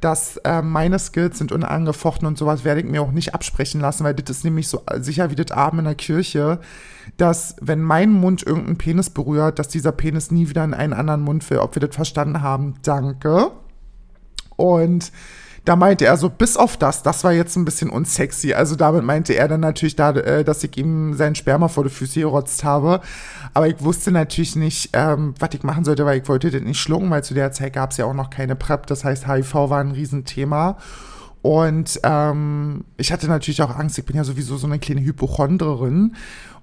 dass 0.00 0.38
äh, 0.38 0.62
meine 0.62 0.98
Skills 0.98 1.38
sind 1.38 1.52
unangefochten 1.52 2.26
und 2.26 2.38
sowas 2.38 2.64
werde 2.64 2.80
ich 2.80 2.86
mir 2.86 3.02
auch 3.02 3.12
nicht 3.12 3.34
absprechen 3.34 3.80
lassen, 3.80 4.04
weil 4.04 4.14
das 4.14 4.38
ist 4.38 4.44
nämlich 4.44 4.68
so 4.68 4.82
sicher 4.98 5.30
wie 5.30 5.34
das 5.34 5.50
Abend 5.50 5.80
in 5.80 5.84
der 5.84 5.94
Kirche, 5.94 6.60
dass 7.18 7.56
wenn 7.60 7.82
mein 7.82 8.10
Mund 8.10 8.42
irgendeinen 8.42 8.78
Penis 8.78 9.10
berührt, 9.10 9.58
dass 9.58 9.68
dieser 9.68 9.92
Penis 9.92 10.30
nie 10.30 10.48
wieder 10.48 10.64
in 10.64 10.74
einen 10.74 10.94
anderen 10.94 11.20
Mund 11.20 11.48
will. 11.50 11.58
Ob 11.58 11.76
wir 11.76 11.80
das 11.80 11.94
verstanden 11.94 12.40
haben, 12.40 12.74
danke. 12.82 13.50
Und 14.56 15.12
da 15.64 15.76
meinte 15.76 16.04
er 16.04 16.16
so, 16.18 16.28
bis 16.28 16.56
auf 16.56 16.76
das, 16.76 17.02
das 17.02 17.24
war 17.24 17.32
jetzt 17.32 17.56
ein 17.56 17.64
bisschen 17.64 17.88
unsexy. 17.88 18.52
Also 18.52 18.76
damit 18.76 19.02
meinte 19.02 19.34
er 19.34 19.48
dann 19.48 19.60
natürlich, 19.60 19.96
da, 19.96 20.10
äh, 20.10 20.44
dass 20.44 20.62
ich 20.62 20.76
ihm 20.76 21.14
seinen 21.14 21.34
Sperma 21.34 21.68
vor 21.68 21.84
die 21.84 21.90
Füße 21.90 22.20
gerotzt 22.20 22.64
habe. 22.64 23.00
Aber 23.54 23.66
ich 23.66 23.82
wusste 23.82 24.10
natürlich 24.10 24.56
nicht, 24.56 24.90
ähm, 24.92 25.34
was 25.38 25.50
ich 25.54 25.62
machen 25.62 25.84
sollte, 25.84 26.04
weil 26.04 26.20
ich 26.20 26.28
wollte 26.28 26.50
das 26.50 26.60
nicht 26.60 26.80
schlucken, 26.80 27.08
weil 27.10 27.24
zu 27.24 27.32
der 27.32 27.52
Zeit 27.52 27.72
gab 27.72 27.92
es 27.92 27.96
ja 27.96 28.04
auch 28.04 28.14
noch 28.14 28.28
keine 28.28 28.56
PrEP. 28.56 28.86
Das 28.86 29.04
heißt, 29.04 29.26
HIV 29.26 29.54
war 29.54 29.80
ein 29.80 29.92
Riesenthema. 29.92 30.76
Und 31.40 32.00
ähm, 32.04 32.84
ich 32.96 33.12
hatte 33.12 33.26
natürlich 33.26 33.62
auch 33.62 33.76
Angst, 33.76 33.98
ich 33.98 34.06
bin 34.06 34.16
ja 34.16 34.24
sowieso 34.24 34.56
so 34.56 34.66
eine 34.66 34.78
kleine 34.78 35.02
Hypochondrerin. 35.02 36.14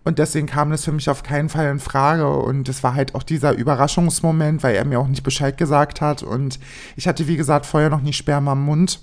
Und 0.04 0.18
deswegen 0.18 0.48
kam 0.48 0.72
das 0.72 0.84
für 0.84 0.92
mich 0.92 1.10
auf 1.10 1.22
keinen 1.22 1.50
Fall 1.50 1.70
in 1.70 1.80
Frage. 1.80 2.28
Und 2.28 2.68
es 2.70 2.84
war 2.84 2.96
halt 2.96 3.14
auch 3.14 3.24
dieser 3.24 3.54
Überraschungsmoment, 3.54 4.64
weil 4.64 4.76
er 4.76 4.86
mir 4.86 5.00
auch 5.00 5.08
nicht 5.08 5.24
Bescheid 5.24 5.58
gesagt 5.58 6.02
hat. 6.02 6.24
Und 6.24 6.60
ich 6.96 7.08
hatte, 7.08 7.28
wie 7.28 7.38
gesagt, 7.38 7.66
vorher 7.66 7.90
noch 7.90 8.02
nie 8.02 8.14
Sperma 8.14 8.54
im 8.54 8.62
Mund. 8.62 9.00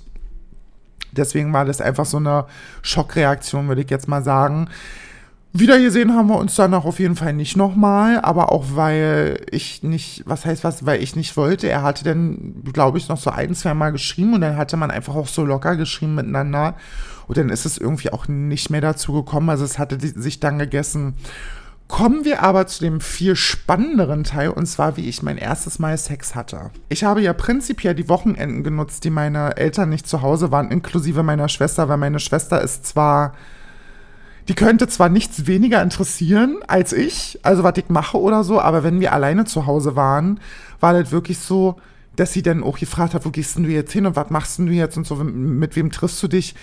Deswegen 1.13 1.53
war 1.53 1.65
das 1.65 1.81
einfach 1.81 2.05
so 2.05 2.17
eine 2.17 2.47
Schockreaktion, 2.83 3.69
würde 3.69 3.83
ich 3.83 3.91
jetzt 3.91 4.09
mal 4.09 4.23
sagen. 4.23 4.69
Wieder 5.53 5.79
gesehen 5.81 6.15
haben 6.15 6.29
wir 6.29 6.37
uns 6.37 6.57
danach 6.57 6.85
auf 6.85 6.99
jeden 6.99 7.17
Fall 7.17 7.33
nicht 7.33 7.57
nochmal, 7.57 8.21
aber 8.21 8.53
auch 8.53 8.67
weil 8.75 9.47
ich 9.51 9.83
nicht, 9.83 10.23
was 10.27 10.45
heißt 10.45 10.63
was, 10.63 10.85
weil 10.85 11.03
ich 11.03 11.17
nicht 11.17 11.37
wollte. 11.39 11.69
Er 11.69 11.83
hatte 11.83 12.05
dann, 12.05 12.63
glaube 12.73 12.99
ich, 12.99 13.09
noch 13.09 13.17
so 13.17 13.31
ein, 13.31 13.55
zwei 13.55 13.73
Mal 13.73 13.91
geschrieben 13.91 14.35
und 14.35 14.43
dann 14.43 14.57
hatte 14.57 14.77
man 14.77 14.91
einfach 14.91 15.15
auch 15.15 15.27
so 15.27 15.45
locker 15.45 15.77
geschrieben 15.77 16.17
miteinander. 16.17 16.75
Und 17.29 17.37
dann 17.37 17.51
ist 17.51 17.67
es 17.67 17.79
irgendwie 17.79 18.11
auch 18.11 18.27
nicht 18.27 18.71
mehr 18.71 18.81
dazu 18.81 19.13
gekommen. 19.13 19.51
Also 19.51 19.65
es 19.65 19.79
hatte 19.79 19.99
sich 20.01 20.41
dann 20.41 20.59
gegessen. 20.59 21.15
Kommen 21.87 22.25
wir 22.25 22.43
aber 22.43 22.67
zu 22.67 22.81
dem 22.81 23.01
viel 23.01 23.35
spannenderen 23.35 24.25
Teil, 24.25 24.51
und 24.51 24.67
zwar 24.67 24.99
wie 24.99 25.09
ich 25.09 25.23
mein 25.23 25.39
erstes 25.39 25.79
Mal 25.79 25.97
Sex 25.97 26.35
hatte. 26.35 26.71
Ich 26.91 27.05
habe 27.05 27.23
ja 27.23 27.33
prinzipiell 27.33 27.95
die 27.95 28.11
Wochenenden 28.11 28.63
genutzt, 28.63 29.05
die 29.05 29.11
meine 29.11 29.57
Eltern 29.57 29.89
nicht 29.89 30.07
zu 30.07 30.21
Hause 30.21 30.51
waren, 30.51 30.71
inklusive 30.71 31.23
meiner 31.23 31.49
Schwester, 31.49 31.89
weil 31.89 31.97
meine 31.97 32.21
Schwester 32.21 32.61
ist 32.61 32.87
zwar, 32.87 33.33
die 34.49 34.55
könnte 34.55 34.87
zwar 34.87 35.09
nichts 35.09 35.47
weniger 35.47 35.83
interessieren 35.83 36.59
als 36.67 36.93
ich, 36.93 37.39
also 37.43 37.63
was 37.63 37.79
ich 37.79 37.89
mache 37.89 38.19
oder 38.19 38.45
so, 38.45 38.61
aber 38.61 38.85
wenn 38.85 39.01
wir 39.01 39.15
alleine 39.15 39.47
zu 39.47 39.67
Hause 39.67 39.97
waren, 39.97 40.41
war 40.81 40.93
das 40.93 41.11
wirklich 41.11 41.39
so, 41.39 41.77
dass 42.17 42.35
sie 42.35 42.43
dann 42.43 42.63
auch 42.63 42.79
gefragt 42.79 43.15
hat, 43.15 43.25
wo 43.25 43.31
gehst 43.31 43.57
denn 43.57 43.65
du 43.65 43.71
jetzt 43.71 43.93
hin 43.93 44.05
und 44.05 44.15
was 44.15 44.29
machst 44.29 44.59
denn 44.59 44.67
du 44.67 44.73
jetzt 44.73 44.99
und 44.99 45.07
so, 45.07 45.17
mit 45.17 45.75
wem 45.75 45.91
triffst 45.91 46.23
du 46.23 46.29
dich? 46.29 46.55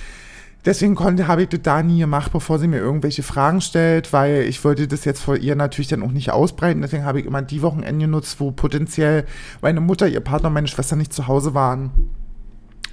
Deswegen 0.65 0.95
konnte, 0.95 1.27
habe 1.27 1.43
ich 1.43 1.49
das 1.49 1.61
da 1.61 1.83
nie 1.83 1.99
gemacht, 1.99 2.31
bevor 2.31 2.57
sie 2.57 2.67
mir 2.67 2.79
irgendwelche 2.79 3.21
Fragen 3.21 3.61
stellt, 3.61 4.11
weil 4.13 4.41
ich 4.43 4.63
wollte 4.63 4.87
das 4.87 5.05
jetzt 5.05 5.21
vor 5.21 5.37
ihr 5.37 5.55
natürlich 5.55 5.89
dann 5.89 6.01
auch 6.01 6.11
nicht 6.11 6.31
ausbreiten. 6.31 6.81
Deswegen 6.81 7.05
habe 7.05 7.19
ich 7.19 7.27
immer 7.27 7.43
die 7.43 7.61
Wochenende 7.61 8.05
genutzt, 8.05 8.39
wo 8.39 8.51
potenziell 8.51 9.25
meine 9.61 9.79
Mutter, 9.79 10.07
ihr 10.07 10.21
Partner 10.21 10.47
und 10.47 10.53
meine 10.53 10.67
Schwester 10.67 10.95
nicht 10.95 11.13
zu 11.13 11.27
Hause 11.27 11.53
waren. 11.53 11.91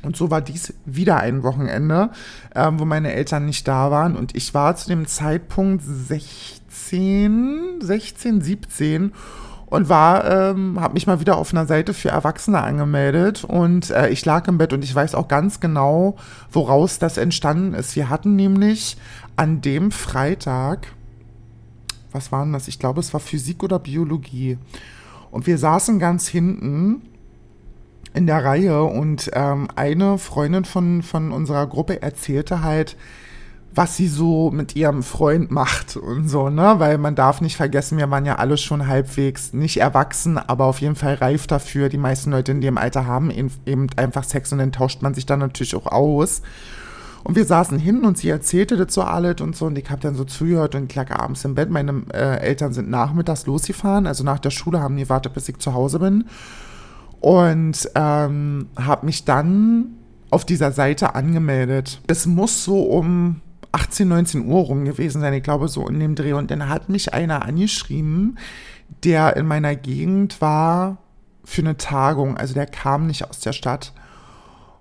Und 0.03 0.17
so 0.17 0.31
war 0.31 0.43
dies 0.43 0.75
wieder 0.85 1.19
ein 1.19 1.43
Wochenende, 1.43 2.11
ähm, 2.55 2.79
wo 2.79 2.85
meine 2.85 3.13
Eltern 3.13 3.47
nicht 3.47 3.67
da 3.67 3.91
waren. 3.91 4.17
Und 4.17 4.37
ich 4.37 4.53
war 4.53 4.77
zu 4.77 4.89
dem 4.89 5.07
Zeitpunkt 5.07 5.83
16, 5.83 7.81
16, 7.81 8.41
17 8.43 9.13
und 9.73 9.89
war, 9.89 10.31
ähm, 10.31 10.81
habe 10.81 10.95
mich 10.95 11.07
mal 11.07 11.21
wieder 11.21 11.37
auf 11.37 11.53
einer 11.53 11.67
Seite 11.67 11.95
für 11.95 12.11
Erwachsene 12.11 12.61
angemeldet 12.61 13.45
und 13.45 13.91
äh, 13.91 14.09
ich 14.11 14.25
lag 14.25 14.47
im 14.49 14.59
Bett 14.59 14.73
und 14.73 14.85
ich 14.85 14.95
weiß 14.95 15.15
auch 15.15 15.29
ganz 15.29 15.61
genau, 15.61 16.17
woraus 16.51 16.99
das 16.99 17.17
entstanden 17.17 17.75
ist. 17.75 17.97
Wir 17.97 18.11
hatten 18.11 18.37
nämlich 18.37 18.97
an 19.37 19.61
dem 19.61 19.91
Freitag 19.91 20.89
was 22.13 22.31
war 22.31 22.45
denn 22.45 22.53
das? 22.53 22.69
Ich 22.69 22.79
glaube, 22.79 23.01
es 23.01 23.13
war 23.13 23.21
Physik 23.21 23.63
oder 23.63 23.79
Biologie. 23.79 24.59
Und 25.31 25.47
wir 25.47 25.59
saßen 25.59 25.99
ganz 25.99 26.29
hinten 26.29 27.03
in 28.15 28.27
der 28.27 28.45
Reihe 28.45 28.85
und 28.85 29.31
ähm, 29.33 29.69
eine 29.75 30.19
Freundin 30.19 30.65
von, 30.65 31.03
von 31.03 31.33
unserer 31.33 31.67
Gruppe 31.67 32.03
erzählte 32.03 32.63
halt, 32.63 32.97
was 33.75 33.97
sie 33.97 34.09
so 34.09 34.51
mit 34.51 34.77
ihrem 34.77 35.03
Freund 35.03 35.51
macht 35.51 35.97
und 35.97 36.29
so, 36.29 36.51
ne? 36.51 36.75
Weil 36.79 36.99
man 36.99 37.15
darf 37.15 37.41
nicht 37.41 37.57
vergessen, 37.57 37.99
wir 37.99 38.11
waren 38.11 38.27
ja 38.27 38.37
alle 38.37 38.57
schon 38.59 38.87
halbwegs 38.87 39.53
nicht 39.53 39.79
erwachsen, 39.79 40.37
aber 40.39 40.67
auf 40.67 40.81
jeden 40.81 40.95
Fall 40.95 41.15
reif 41.15 41.47
dafür. 41.47 41.89
Die 41.89 41.99
meisten 41.99 42.31
Leute 42.31 42.53
in 42.53 42.61
dem 42.61 42.77
Alter 42.77 43.07
haben 43.07 43.31
eben 43.31 43.89
einfach 43.97 44.25
Sex 44.25 44.53
und 44.53 44.59
dann 44.59 44.73
tauscht 44.73 45.03
man 45.03 45.15
sich 45.15 45.27
dann 45.27 45.39
natürlich 45.39 45.75
auch 45.75 45.87
aus. 45.87 46.43
Und 47.25 47.37
wir 47.37 47.45
saßen 47.45 47.79
hin 47.79 48.05
und 48.05 48.19
sie 48.19 48.29
erzählte 48.29 48.77
das 48.77 48.93
so 48.93 49.03
alles 49.03 49.41
und 49.41 49.55
so 49.55 49.67
und 49.67 49.79
ich 49.79 49.89
habe 49.91 50.01
dann 50.01 50.17
so 50.17 50.25
zugehört 50.25 50.75
und 50.75 50.95
lag 50.95 51.11
abends 51.11 51.45
im 51.45 51.55
Bett. 51.55 51.71
Meine 51.71 52.03
äh, 52.13 52.41
Eltern 52.41 52.73
sind 52.73 52.91
nachmittags 52.91 53.47
losgefahren, 53.47 54.07
also 54.07 54.25
nach 54.25 54.41
der 54.41 54.51
Schule 54.51 54.81
haben 54.81 54.97
die 54.97 55.09
wartet, 55.09 55.33
bis 55.35 55.49
ich 55.49 55.59
zu 55.59 55.73
Hause 55.73 56.01
bin. 56.01 56.25
Und 57.21 57.89
ähm, 57.95 58.67
habe 58.77 59.07
mich 59.07 59.25
dann 59.25 59.97
auf 60.31 60.45
dieser 60.45 60.73
Seite 60.73 61.15
angemeldet. 61.15 62.01
Es 62.09 62.27
muss 62.27 62.65
so 62.65 62.83
um 62.83 63.41
18, 63.73 64.07
19 64.07 64.47
Uhr 64.47 64.61
rum 64.63 64.85
gewesen 64.85 65.21
sein, 65.21 65.33
ich 65.33 65.43
glaube 65.43 65.69
so 65.69 65.89
in 65.89 65.99
dem 65.99 66.15
Dreh. 66.15 66.35
Und 66.35 66.51
dann 66.51 66.69
hat 66.69 66.89
mich 66.89 67.15
einer 67.15 67.45
angeschrieben, 67.45 68.39
der 69.05 69.37
in 69.37 69.47
meiner 69.47 69.75
Gegend 69.75 70.41
war 70.41 70.99
für 71.45 71.63
eine 71.63 71.77
Tagung. 71.77 72.37
Also 72.37 72.55
der 72.55 72.67
kam 72.67 73.07
nicht 73.07 73.29
aus 73.29 73.41
der 73.41 73.53
Stadt. 73.53 73.93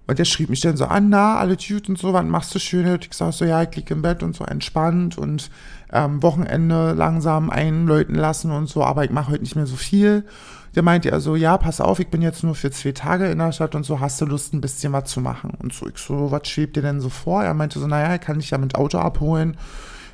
Und 0.07 0.19
der 0.19 0.25
schrieb 0.25 0.49
mich 0.49 0.61
dann 0.61 0.75
so 0.75 0.85
an, 0.85 1.09
na, 1.09 1.37
alle 1.37 1.55
gut 1.55 1.87
und 1.87 1.97
so, 1.97 2.11
wann 2.11 2.29
machst 2.29 2.53
du 2.53 2.59
schön? 2.59 2.99
Ich 3.01 3.13
sag 3.13 3.31
so, 3.31 3.45
ja, 3.45 3.63
ich 3.63 3.73
liege 3.75 3.93
im 3.93 4.01
Bett 4.01 4.23
und 4.23 4.35
so 4.35 4.43
entspannt 4.43 5.17
und 5.17 5.49
ähm, 5.91 6.23
Wochenende 6.23 6.93
langsam 6.93 7.49
einläuten 7.49 8.15
lassen 8.15 8.51
und 8.51 8.67
so, 8.67 8.83
aber 8.83 9.03
ich 9.03 9.11
mache 9.11 9.31
heute 9.31 9.43
nicht 9.43 9.55
mehr 9.55 9.65
so 9.65 9.75
viel. 9.75 10.25
Der 10.75 10.83
meinte 10.83 11.09
ja 11.09 11.19
so, 11.19 11.35
ja, 11.35 11.57
pass 11.57 11.81
auf, 11.81 11.99
ich 11.99 12.07
bin 12.07 12.21
jetzt 12.21 12.43
nur 12.43 12.55
für 12.55 12.71
zwei 12.71 12.93
Tage 12.93 13.29
in 13.29 13.39
der 13.39 13.51
Stadt 13.51 13.75
und 13.75 13.83
so, 13.83 13.99
hast 13.99 14.21
du 14.21 14.25
Lust, 14.25 14.53
ein 14.53 14.61
bisschen 14.61 14.93
was 14.93 15.09
zu 15.09 15.19
machen? 15.19 15.51
Und 15.59 15.73
so, 15.73 15.87
ich 15.87 15.97
so, 15.97 16.31
was 16.31 16.47
schwebt 16.47 16.77
dir 16.77 16.81
denn 16.81 17.01
so 17.01 17.09
vor? 17.09 17.43
Er 17.43 17.53
meinte 17.53 17.79
so, 17.79 17.87
naja, 17.87 18.17
kann 18.17 18.39
ich 18.39 18.51
ja 18.51 18.57
mit 18.57 18.75
Auto 18.75 18.97
abholen. 18.97 19.57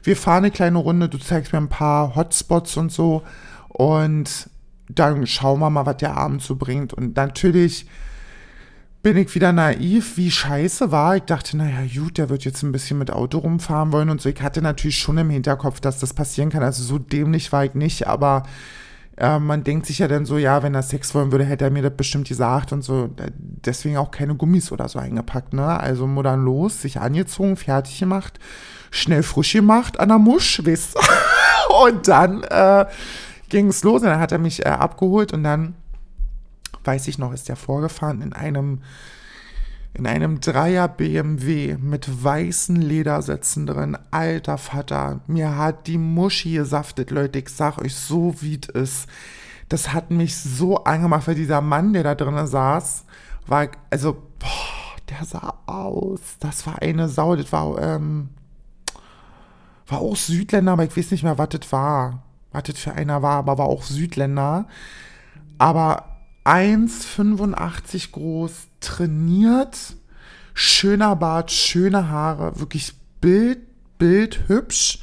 Wir 0.01 0.15
fahren 0.15 0.45
eine 0.45 0.51
kleine 0.51 0.79
Runde, 0.79 1.09
du 1.09 1.19
zeigst 1.19 1.53
mir 1.53 1.59
ein 1.59 1.69
paar 1.69 2.15
Hotspots 2.15 2.75
und 2.77 2.91
so. 2.91 3.21
Und 3.67 4.49
dann 4.89 5.27
schauen 5.27 5.59
wir 5.59 5.69
mal, 5.69 5.85
was 5.85 5.97
der 5.97 6.17
Abend 6.17 6.41
so 6.41 6.55
bringt. 6.55 6.93
Und 6.93 7.15
natürlich 7.15 7.87
bin 9.07 9.15
ich 9.15 9.33
wieder 9.33 9.53
naiv, 9.53 10.17
wie 10.17 10.29
scheiße 10.29 10.91
war. 10.91 11.15
Ich 11.15 11.23
dachte, 11.23 11.55
naja, 11.55 11.77
gut, 11.95 12.17
der 12.17 12.27
wird 12.27 12.43
jetzt 12.43 12.61
ein 12.61 12.73
bisschen 12.73 12.97
mit 12.97 13.09
Auto 13.09 13.37
rumfahren 13.37 13.93
wollen 13.93 14.09
und 14.09 14.19
so. 14.19 14.27
Ich 14.27 14.41
hatte 14.41 14.61
natürlich 14.61 14.97
schon 14.97 15.17
im 15.17 15.29
Hinterkopf, 15.29 15.79
dass 15.79 15.99
das 15.99 16.13
passieren 16.13 16.49
kann. 16.49 16.61
Also 16.61 16.83
so 16.83 16.99
dämlich 16.99 17.53
war 17.53 17.63
ich 17.63 17.73
nicht, 17.73 18.05
aber 18.05 18.43
äh, 19.15 19.39
man 19.39 19.63
denkt 19.63 19.85
sich 19.85 19.99
ja 19.99 20.09
dann 20.09 20.25
so, 20.25 20.37
ja, 20.37 20.61
wenn 20.61 20.75
er 20.75 20.83
Sex 20.83 21.15
wollen 21.15 21.31
würde, 21.31 21.45
hätte 21.45 21.63
er 21.63 21.71
mir 21.71 21.83
das 21.83 21.95
bestimmt 21.95 22.27
gesagt 22.27 22.73
und 22.73 22.81
so. 22.81 23.09
Deswegen 23.37 23.95
auch 23.95 24.11
keine 24.11 24.35
Gummis 24.35 24.73
oder 24.73 24.89
so 24.89 24.99
eingepackt, 24.99 25.53
ne? 25.53 25.79
Also 25.79 26.05
modern 26.05 26.43
los, 26.43 26.81
sich 26.81 26.99
angezogen, 26.99 27.55
fertig 27.55 27.97
gemacht, 27.99 28.37
schnell 28.91 29.23
frisch 29.23 29.53
gemacht 29.53 30.01
an 30.01 30.09
der 30.09 30.17
Musch, 30.17 30.59
wisst 30.65 30.97
Und 31.85 32.09
dann 32.09 32.43
äh, 32.43 32.85
ging 33.47 33.69
es 33.69 33.85
los 33.85 34.01
und 34.01 34.09
dann 34.09 34.19
hat 34.19 34.33
er 34.33 34.39
mich 34.39 34.65
äh, 34.65 34.69
abgeholt 34.69 35.31
und 35.31 35.45
dann, 35.45 35.75
weiß 36.83 37.07
ich 37.07 37.17
noch, 37.17 37.33
ist 37.33 37.49
der 37.49 37.55
vorgefahren 37.55 38.21
in 38.21 38.33
einem 38.33 38.81
in 39.97 40.05
einem 40.05 40.39
Dreier 40.41 40.87
BMW 40.87 41.75
mit 41.77 42.23
weißen 42.23 42.75
Ledersätzen 42.75 43.65
drin. 43.65 43.97
Alter 44.11 44.59
Vater, 44.59 45.21
mir 45.25 45.57
hat 45.57 45.87
die 45.87 45.97
Muschi 45.97 46.53
gesaftet, 46.53 47.09
Leute. 47.09 47.39
Ich 47.39 47.49
sag 47.49 47.79
euch 47.79 47.95
so, 47.95 48.35
wie 48.41 48.59
es 48.61 48.69
ist. 48.69 49.09
Das 49.69 49.93
hat 49.93 50.11
mich 50.11 50.37
so 50.37 50.83
angemacht, 50.83 51.27
weil 51.27 51.35
dieser 51.35 51.61
Mann, 51.61 51.93
der 51.93 52.03
da 52.03 52.15
drin 52.15 52.45
saß, 52.45 53.05
war, 53.47 53.69
also, 53.89 54.13
boah, 54.13 54.99
der 55.09 55.25
sah 55.25 55.55
aus. 55.65 56.19
Das 56.39 56.67
war 56.67 56.81
eine 56.81 57.09
Sau. 57.09 57.35
Das 57.35 57.51
war, 57.51 57.81
ähm, 57.81 58.29
war 59.87 59.99
auch 59.99 60.15
Südländer, 60.15 60.73
aber 60.73 60.83
ich 60.83 60.95
weiß 60.95 61.09
nicht 61.09 61.23
mehr, 61.23 61.39
was 61.39 61.49
das 61.49 61.71
war. 61.71 62.21
Was 62.51 62.63
das 62.63 62.77
für 62.77 62.93
einer 62.93 63.23
war, 63.23 63.37
aber 63.37 63.57
war 63.57 63.65
auch 63.65 63.83
Südländer. 63.83 64.67
Aber 65.57 66.16
1,85 66.47 68.11
groß, 68.11 68.53
trainiert, 68.79 69.97
schöner 70.53 71.17
Bart, 71.17 71.51
schöne 71.51 72.07
Haare, 72.07 72.57
wirklich 72.59 72.93
Bild, 73.19 73.59
Bild 73.97 74.47
hübsch. 74.47 74.99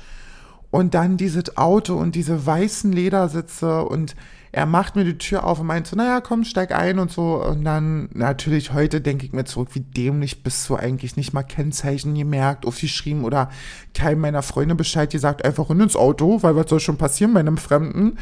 Und 0.70 0.94
dann 0.94 1.18
dieses 1.18 1.56
Auto 1.56 1.96
und 1.96 2.14
diese 2.14 2.46
weißen 2.46 2.90
Ledersitze 2.92 3.84
und 3.84 4.16
er 4.52 4.66
macht 4.66 4.96
mir 4.96 5.04
die 5.04 5.18
Tür 5.18 5.44
auf 5.44 5.60
und 5.60 5.66
meint 5.66 5.86
so, 5.86 5.96
naja, 5.96 6.20
komm, 6.20 6.44
steig 6.44 6.72
ein 6.72 6.98
und 6.98 7.10
so. 7.10 7.44
Und 7.44 7.64
dann, 7.64 8.08
natürlich, 8.14 8.72
heute 8.72 9.00
denke 9.00 9.26
ich 9.26 9.32
mir 9.32 9.44
zurück, 9.44 9.68
wie 9.72 9.80
dämlich 9.80 10.42
bist 10.44 10.68
du 10.68 10.76
eigentlich 10.76 11.16
nicht 11.16 11.32
mal 11.32 11.42
Kennzeichen 11.42 12.14
gemerkt, 12.14 12.64
aufgeschrieben 12.64 13.24
oder 13.24 13.50
keinem 13.94 14.20
meiner 14.20 14.42
Freunde 14.42 14.76
Bescheid 14.76 15.10
gesagt, 15.10 15.44
einfach 15.44 15.70
in 15.70 15.80
ins 15.80 15.96
Auto, 15.96 16.42
weil 16.42 16.56
was 16.56 16.70
soll 16.70 16.80
schon 16.80 16.96
passieren 16.96 17.34
bei 17.34 17.40
einem 17.40 17.58
Fremden? 17.58 18.16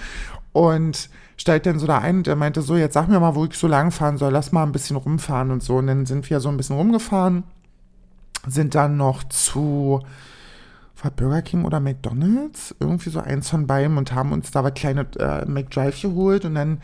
Und 0.53 1.11
steigt 1.43 1.67
dann 1.67 1.81
so 1.81 1.87
da 1.87 1.99
ein 1.99 2.19
und 2.19 2.29
er 2.29 2.37
meinte 2.37 2.63
so, 2.63 2.77
jetzt 2.77 2.95
sag 2.95 3.09
mir 3.09 3.21
mal, 3.21 3.35
wo 3.35 3.45
ich 3.45 3.55
so 3.55 3.67
lang 3.67 3.91
fahren 3.91 4.17
soll, 4.17 4.33
lass 4.33 4.53
mal 4.53 4.63
ein 4.63 4.73
bisschen 4.73 4.97
rumfahren 4.97 5.51
und 5.51 5.63
so. 5.63 5.77
Und 5.77 5.89
dann 5.89 6.07
sind 6.07 6.31
wir 6.31 6.41
so 6.41 6.49
ein 6.49 6.57
bisschen 6.57 6.77
rumgefahren, 6.77 7.43
sind 8.47 8.75
dann 8.77 8.97
noch 8.97 9.25
zu, 9.25 10.01
war 11.03 11.11
Burger 11.11 11.43
King 11.43 11.65
oder 11.65 11.81
McDonalds? 11.81 12.77
Irgendwie 12.79 13.11
so 13.11 13.19
eins 13.19 13.51
von 13.51 13.67
beiden 13.67 13.99
und 13.99 14.15
haben 14.15 14.33
uns 14.33 14.53
da 14.53 14.63
was 14.63 14.75
kleine 14.75 15.07
äh, 15.19 15.45
McDrive 15.45 16.01
geholt 16.01 16.45
und 16.45 16.55
dann 16.55 16.81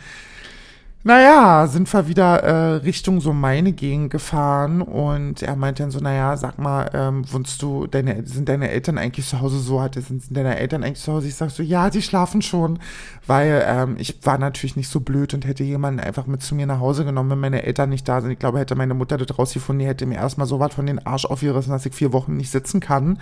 naja, 1.04 1.68
sind 1.68 1.90
wir 1.92 2.08
wieder 2.08 2.42
äh, 2.42 2.74
Richtung 2.78 3.20
so 3.20 3.32
meine 3.32 3.72
Gegend 3.72 4.10
gefahren 4.10 4.82
und 4.82 5.42
er 5.42 5.54
meinte 5.54 5.84
dann 5.84 5.92
so, 5.92 6.00
naja, 6.00 6.36
sag 6.36 6.58
mal, 6.58 6.90
ähm, 6.92 7.24
wohnst 7.32 7.62
du, 7.62 7.86
deine, 7.86 8.26
sind 8.26 8.48
deine 8.48 8.68
Eltern 8.68 8.98
eigentlich 8.98 9.26
zu 9.26 9.40
Hause 9.40 9.60
so, 9.60 9.80
hatte, 9.80 10.02
sind, 10.02 10.22
sind 10.24 10.36
deine 10.36 10.58
Eltern 10.58 10.82
eigentlich 10.82 11.02
zu 11.02 11.12
Hause? 11.12 11.28
Ich 11.28 11.36
sag 11.36 11.50
so, 11.50 11.62
ja, 11.62 11.88
die 11.88 12.02
schlafen 12.02 12.42
schon, 12.42 12.80
weil 13.26 13.64
ähm, 13.64 13.94
ich 13.98 14.18
war 14.26 14.38
natürlich 14.38 14.74
nicht 14.74 14.88
so 14.88 14.98
blöd 14.98 15.34
und 15.34 15.46
hätte 15.46 15.62
jemanden 15.62 16.00
einfach 16.00 16.26
mit 16.26 16.42
zu 16.42 16.56
mir 16.56 16.66
nach 16.66 16.80
Hause 16.80 17.04
genommen, 17.04 17.30
wenn 17.30 17.40
meine 17.40 17.62
Eltern 17.62 17.90
nicht 17.90 18.06
da 18.08 18.20
sind. 18.20 18.32
Ich 18.32 18.38
glaube, 18.40 18.58
hätte 18.58 18.74
meine 18.74 18.94
Mutter 18.94 19.16
das 19.16 19.38
rausgefunden, 19.38 19.78
die 19.78 19.86
hätte 19.86 20.04
mir 20.04 20.16
erstmal 20.16 20.48
so 20.48 20.58
was 20.58 20.74
von 20.74 20.86
den 20.86 21.06
Arsch 21.06 21.26
aufgerissen, 21.26 21.72
dass 21.72 21.86
ich 21.86 21.94
vier 21.94 22.12
Wochen 22.12 22.36
nicht 22.36 22.50
sitzen 22.50 22.80
kann. 22.80 23.18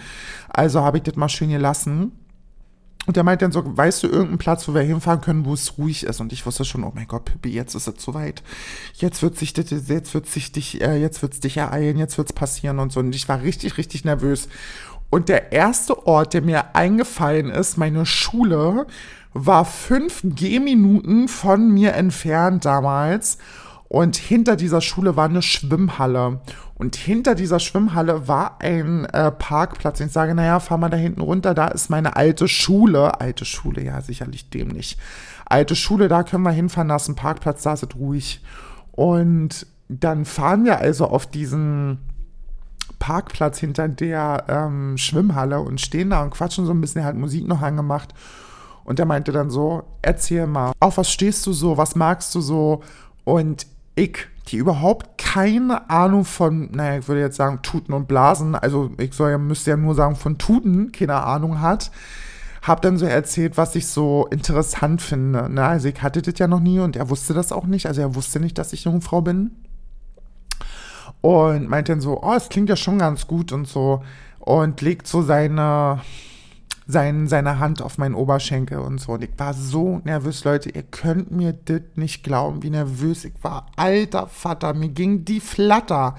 Also 0.48 0.80
habe 0.80 0.96
ich 0.96 1.02
das 1.02 1.16
mal 1.16 1.28
schön 1.28 1.50
gelassen. 1.50 2.12
Und 3.06 3.16
der 3.16 3.24
meint 3.24 3.40
dann 3.40 3.52
so, 3.52 3.62
weißt 3.64 4.02
du 4.02 4.08
irgendeinen 4.08 4.38
Platz, 4.38 4.66
wo 4.66 4.74
wir 4.74 4.82
hinfahren 4.82 5.20
können, 5.20 5.44
wo 5.44 5.54
es 5.54 5.78
ruhig 5.78 6.04
ist? 6.04 6.20
Und 6.20 6.32
ich 6.32 6.44
wusste 6.44 6.64
schon, 6.64 6.82
oh 6.84 6.92
mein 6.94 7.06
Gott, 7.06 7.24
Pippi, 7.24 7.50
jetzt 7.50 7.74
ist 7.74 7.86
es 7.86 7.94
zu 7.96 8.14
weit. 8.14 8.42
Jetzt 8.94 9.22
wird 9.22 9.38
sich 9.38 9.56
jetzt 9.56 10.14
wird 10.14 10.26
sich 10.26 10.52
dich, 10.52 10.80
äh, 10.80 10.96
jetzt 10.96 11.22
wird's 11.22 11.40
dich 11.40 11.56
ereilen, 11.56 11.98
jetzt 11.98 12.18
wird's 12.18 12.32
passieren 12.32 12.80
und 12.80 12.92
so. 12.92 13.00
Und 13.00 13.14
ich 13.14 13.28
war 13.28 13.42
richtig, 13.42 13.78
richtig 13.78 14.04
nervös. 14.04 14.48
Und 15.08 15.28
der 15.28 15.52
erste 15.52 16.06
Ort, 16.06 16.34
der 16.34 16.42
mir 16.42 16.74
eingefallen 16.74 17.50
ist, 17.50 17.78
meine 17.78 18.06
Schule, 18.06 18.86
war 19.32 19.64
fünf 19.64 20.22
Gehminuten 20.24 21.28
von 21.28 21.72
mir 21.72 21.94
entfernt 21.94 22.64
damals. 22.64 23.38
Und 23.88 24.16
hinter 24.16 24.56
dieser 24.56 24.80
Schule 24.80 25.16
war 25.16 25.26
eine 25.26 25.42
Schwimmhalle. 25.42 26.40
Und 26.74 26.96
hinter 26.96 27.34
dieser 27.34 27.60
Schwimmhalle 27.60 28.26
war 28.28 28.60
ein 28.60 29.04
äh, 29.06 29.30
Parkplatz. 29.30 30.00
Ich 30.00 30.12
sage, 30.12 30.34
naja, 30.34 30.60
fahr 30.60 30.78
mal 30.78 30.88
da 30.88 30.96
hinten 30.96 31.20
runter, 31.20 31.54
da 31.54 31.68
ist 31.68 31.88
meine 31.88 32.16
alte 32.16 32.48
Schule. 32.48 33.20
Alte 33.20 33.44
Schule, 33.44 33.82
ja, 33.82 34.00
sicherlich 34.00 34.50
dämlich. 34.50 34.98
Alte 35.44 35.76
Schule, 35.76 36.08
da 36.08 36.24
können 36.24 36.42
wir 36.42 36.50
hinfahren, 36.50 36.88
da 36.88 36.96
ist 36.96 37.08
ein 37.08 37.14
Parkplatz, 37.14 37.62
da 37.62 37.74
ist 37.74 37.84
es 37.84 37.94
ruhig. 37.96 38.42
Und 38.90 39.66
dann 39.88 40.24
fahren 40.24 40.64
wir 40.64 40.78
also 40.78 41.06
auf 41.06 41.26
diesen 41.26 41.98
Parkplatz 42.98 43.58
hinter 43.58 43.88
der 43.88 44.44
ähm, 44.48 44.98
Schwimmhalle 44.98 45.60
und 45.60 45.80
stehen 45.80 46.10
da 46.10 46.22
und 46.22 46.30
quatschen 46.30 46.66
so 46.66 46.72
ein 46.72 46.80
bisschen, 46.80 47.02
er 47.02 47.06
hat 47.06 47.16
Musik 47.16 47.46
noch 47.46 47.62
angemacht. 47.62 48.14
Und 48.84 48.98
er 48.98 49.06
meinte 49.06 49.32
dann 49.32 49.50
so, 49.50 49.84
erzähl 50.02 50.46
mal, 50.46 50.72
auf 50.80 50.96
was 50.96 51.10
stehst 51.10 51.46
du 51.46 51.52
so, 51.52 51.76
was 51.76 51.96
magst 51.96 52.34
du 52.34 52.40
so? 52.40 52.82
Und 53.24 53.66
ich 53.96 54.28
die 54.48 54.58
überhaupt 54.58 55.18
keine 55.18 55.90
Ahnung 55.90 56.24
von, 56.24 56.70
naja, 56.70 57.00
ich 57.00 57.08
würde 57.08 57.20
jetzt 57.20 57.36
sagen, 57.36 57.60
Tuten 57.62 57.92
und 57.92 58.06
Blasen, 58.06 58.54
also 58.54 58.92
ich 58.98 59.12
soll 59.12 59.32
ja, 59.32 59.38
müsste 59.38 59.70
ja 59.70 59.76
nur 59.76 59.94
sagen, 59.96 60.14
von 60.14 60.38
Tuten 60.38 60.92
keine 60.92 61.16
Ahnung 61.24 61.60
hat, 61.60 61.90
habe 62.62 62.80
dann 62.80 62.96
so 62.96 63.06
erzählt, 63.06 63.56
was 63.56 63.74
ich 63.74 63.88
so 63.88 64.26
interessant 64.30 65.02
finde. 65.02 65.48
Ne? 65.48 65.64
Also 65.64 65.88
ich 65.88 66.00
hatte 66.02 66.22
das 66.22 66.38
ja 66.38 66.46
noch 66.46 66.60
nie 66.60 66.78
und 66.78 66.96
er 66.96 67.10
wusste 67.10 67.34
das 67.34 67.52
auch 67.52 67.66
nicht. 67.66 67.86
Also 67.86 68.00
er 68.00 68.14
wusste 68.14 68.38
nicht, 68.38 68.58
dass 68.58 68.72
ich 68.72 68.84
Jungfrau 68.84 69.20
bin. 69.20 69.52
Und 71.20 71.68
meint 71.68 71.88
dann 71.88 72.00
so, 72.00 72.22
oh, 72.22 72.34
es 72.34 72.48
klingt 72.48 72.68
ja 72.68 72.76
schon 72.76 72.98
ganz 72.98 73.26
gut 73.26 73.52
und 73.52 73.66
so. 73.66 74.02
Und 74.38 74.80
legt 74.80 75.06
so 75.06 75.22
seine, 75.22 76.00
sein, 76.86 77.26
seine 77.26 77.58
Hand 77.58 77.82
auf 77.82 77.98
meinen 77.98 78.14
Oberschenkel 78.14 78.78
und 78.78 79.00
so. 79.00 79.12
Und 79.12 79.24
ich 79.24 79.30
war 79.36 79.54
so 79.54 80.00
nervös, 80.04 80.44
Leute. 80.44 80.70
Ihr 80.70 80.84
könnt 80.84 81.32
mir 81.32 81.52
das 81.52 81.80
nicht 81.96 82.22
glauben, 82.22 82.62
wie 82.62 82.70
nervös 82.70 83.24
ich 83.24 83.34
war. 83.42 83.66
Alter 83.76 84.28
Vater, 84.28 84.72
mir 84.74 84.90
ging 84.90 85.24
die 85.24 85.40
Flatter. 85.40 86.14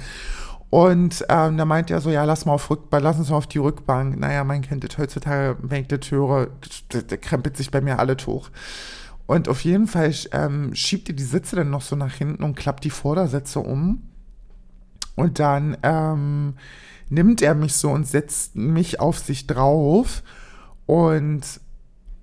Und 0.69 1.25
ähm, 1.29 1.57
da 1.57 1.63
meint 1.63 1.89
er 1.89 2.01
so, 2.01 2.09
ja, 2.09 2.25
lass 2.25 2.45
mal 2.45 2.53
auf 2.53 2.69
Rückbank, 2.69 3.01
lass 3.01 3.17
uns 3.17 3.29
mal 3.29 3.37
auf 3.37 3.47
die 3.47 3.59
Rückbank. 3.59 4.19
Naja, 4.19 4.43
mein 4.43 4.61
Kind 4.61 4.83
das 4.83 4.97
heutzutage, 4.97 5.57
wenn 5.61 5.83
ich 5.83 5.87
das 5.87 6.11
höre, 6.11 6.49
der 6.91 7.17
krempelt 7.17 7.55
sich 7.55 7.71
bei 7.71 7.79
mir 7.79 7.99
alles 7.99 8.27
hoch. 8.27 8.49
Und 9.25 9.47
auf 9.47 9.61
jeden 9.61 9.87
Fall 9.87 10.13
ähm, 10.33 10.75
schiebt 10.75 11.07
ihr 11.07 11.15
die 11.15 11.23
Sitze 11.23 11.55
dann 11.55 11.69
noch 11.69 11.81
so 11.81 11.95
nach 11.95 12.13
hinten 12.13 12.43
und 12.43 12.55
klappt 12.55 12.83
die 12.83 12.89
Vordersätze 12.89 13.59
um. 13.59 14.03
Und 15.15 15.39
dann 15.39 15.77
ähm, 15.83 16.55
nimmt 17.09 17.41
er 17.41 17.55
mich 17.55 17.73
so 17.73 17.89
und 17.89 18.05
setzt 18.05 18.57
mich 18.57 18.99
auf 18.99 19.19
sich 19.19 19.47
drauf 19.47 20.23
und 20.87 21.41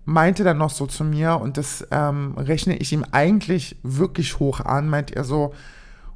meinte 0.04 0.42
dann 0.42 0.59
noch 0.59 0.71
so 0.71 0.87
zu 0.87 1.04
mir, 1.04 1.40
und 1.40 1.56
das 1.56 1.87
ähm, 1.92 2.35
rechne 2.37 2.76
ich 2.76 2.92
ihm 2.92 3.04
eigentlich 3.12 3.76
wirklich 3.85 4.40
hoch 4.40 4.61
an, 4.61 4.88
meint 4.88 5.12
er 5.12 5.23
so, 5.23 5.54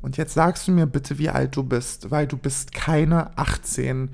und 0.01 0.17
jetzt 0.17 0.35
sagst 0.35 0.67
du 0.67 0.73
mir 0.73 0.87
bitte, 0.87 1.19
wie 1.19 1.31
alt 1.31 1.57
du 1.57 1.63
bist, 1.63 2.11
weil 2.11 2.27
du 2.27 2.37
bist 2.37 2.73
keine 2.73 3.37
18. 3.37 4.11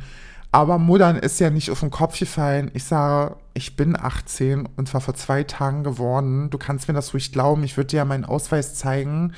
Aber 0.51 0.79
Muttern 0.79 1.17
ist 1.17 1.41
ja 1.41 1.51
nicht 1.51 1.71
auf 1.71 1.81
den 1.81 1.91
Kopf 1.91 2.19
gefallen. 2.19 2.71
Ich 2.75 2.85
sage, 2.85 3.37
ich 3.55 3.77
bin 3.77 3.99
18 3.99 4.69
und 4.77 4.89
zwar 4.89 5.01
vor 5.01 5.15
zwei 5.15 5.43
Tagen 5.43 5.83
geworden. 5.83 6.49
Du 6.49 6.59
kannst 6.59 6.87
mir 6.87 6.95
das 6.95 7.13
ruhig 7.13 7.33
glauben. 7.33 7.65
Ich 7.65 7.77
würde 7.77 7.89
dir 7.89 7.97
ja 7.99 8.05
meinen 8.05 8.25
Ausweis 8.25 8.75
zeigen, 8.75 9.33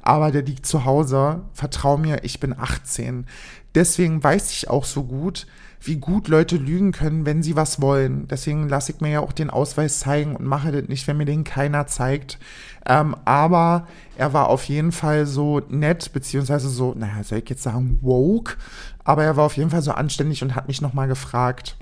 aber 0.00 0.32
der 0.32 0.42
liegt 0.42 0.66
zu 0.66 0.84
Hause. 0.84 1.42
Vertrau 1.52 1.98
mir, 1.98 2.24
ich 2.24 2.40
bin 2.40 2.58
18. 2.58 3.26
Deswegen 3.74 4.24
weiß 4.24 4.50
ich 4.50 4.70
auch 4.70 4.84
so 4.84 5.04
gut, 5.04 5.46
wie 5.84 5.96
gut 5.96 6.28
Leute 6.28 6.56
lügen 6.56 6.92
können, 6.92 7.26
wenn 7.26 7.42
sie 7.42 7.56
was 7.56 7.80
wollen. 7.80 8.28
Deswegen 8.28 8.68
lasse 8.68 8.92
ich 8.92 9.00
mir 9.00 9.10
ja 9.10 9.20
auch 9.20 9.32
den 9.32 9.50
Ausweis 9.50 9.98
zeigen 9.98 10.36
und 10.36 10.46
mache 10.46 10.70
das 10.70 10.88
nicht, 10.88 11.08
wenn 11.08 11.16
mir 11.16 11.24
den 11.24 11.44
keiner 11.44 11.86
zeigt. 11.86 12.38
Ähm, 12.86 13.16
aber 13.24 13.86
er 14.16 14.32
war 14.32 14.48
auf 14.48 14.64
jeden 14.64 14.92
Fall 14.92 15.26
so 15.26 15.60
nett, 15.68 16.12
beziehungsweise 16.12 16.68
so, 16.68 16.94
naja, 16.94 17.24
soll 17.24 17.38
ich 17.38 17.50
jetzt 17.50 17.62
sagen, 17.62 17.98
woke? 18.00 18.56
Aber 19.04 19.24
er 19.24 19.36
war 19.36 19.44
auf 19.44 19.56
jeden 19.56 19.70
Fall 19.70 19.82
so 19.82 19.92
anständig 19.92 20.42
und 20.42 20.54
hat 20.54 20.68
mich 20.68 20.80
nochmal 20.80 21.08
gefragt. 21.08 21.76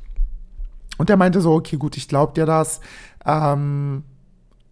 Und 0.96 1.10
er 1.10 1.16
meinte 1.16 1.40
so, 1.40 1.52
okay, 1.52 1.76
gut, 1.76 1.96
ich 1.96 2.08
glaub 2.08 2.34
dir 2.34 2.46
das. 2.46 2.80
Ähm, 3.26 4.04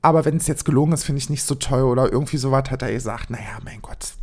aber 0.00 0.24
wenn 0.24 0.36
es 0.36 0.46
jetzt 0.46 0.64
gelogen 0.64 0.92
ist, 0.92 1.04
finde 1.04 1.18
ich 1.18 1.28
nicht 1.28 1.42
so 1.42 1.54
toll 1.54 1.82
oder 1.82 2.10
irgendwie 2.10 2.36
sowas 2.38 2.64
hat 2.70 2.82
er 2.82 2.92
gesagt, 2.92 3.30
naja, 3.30 3.58
mein 3.64 3.82
Gott, 3.82 4.14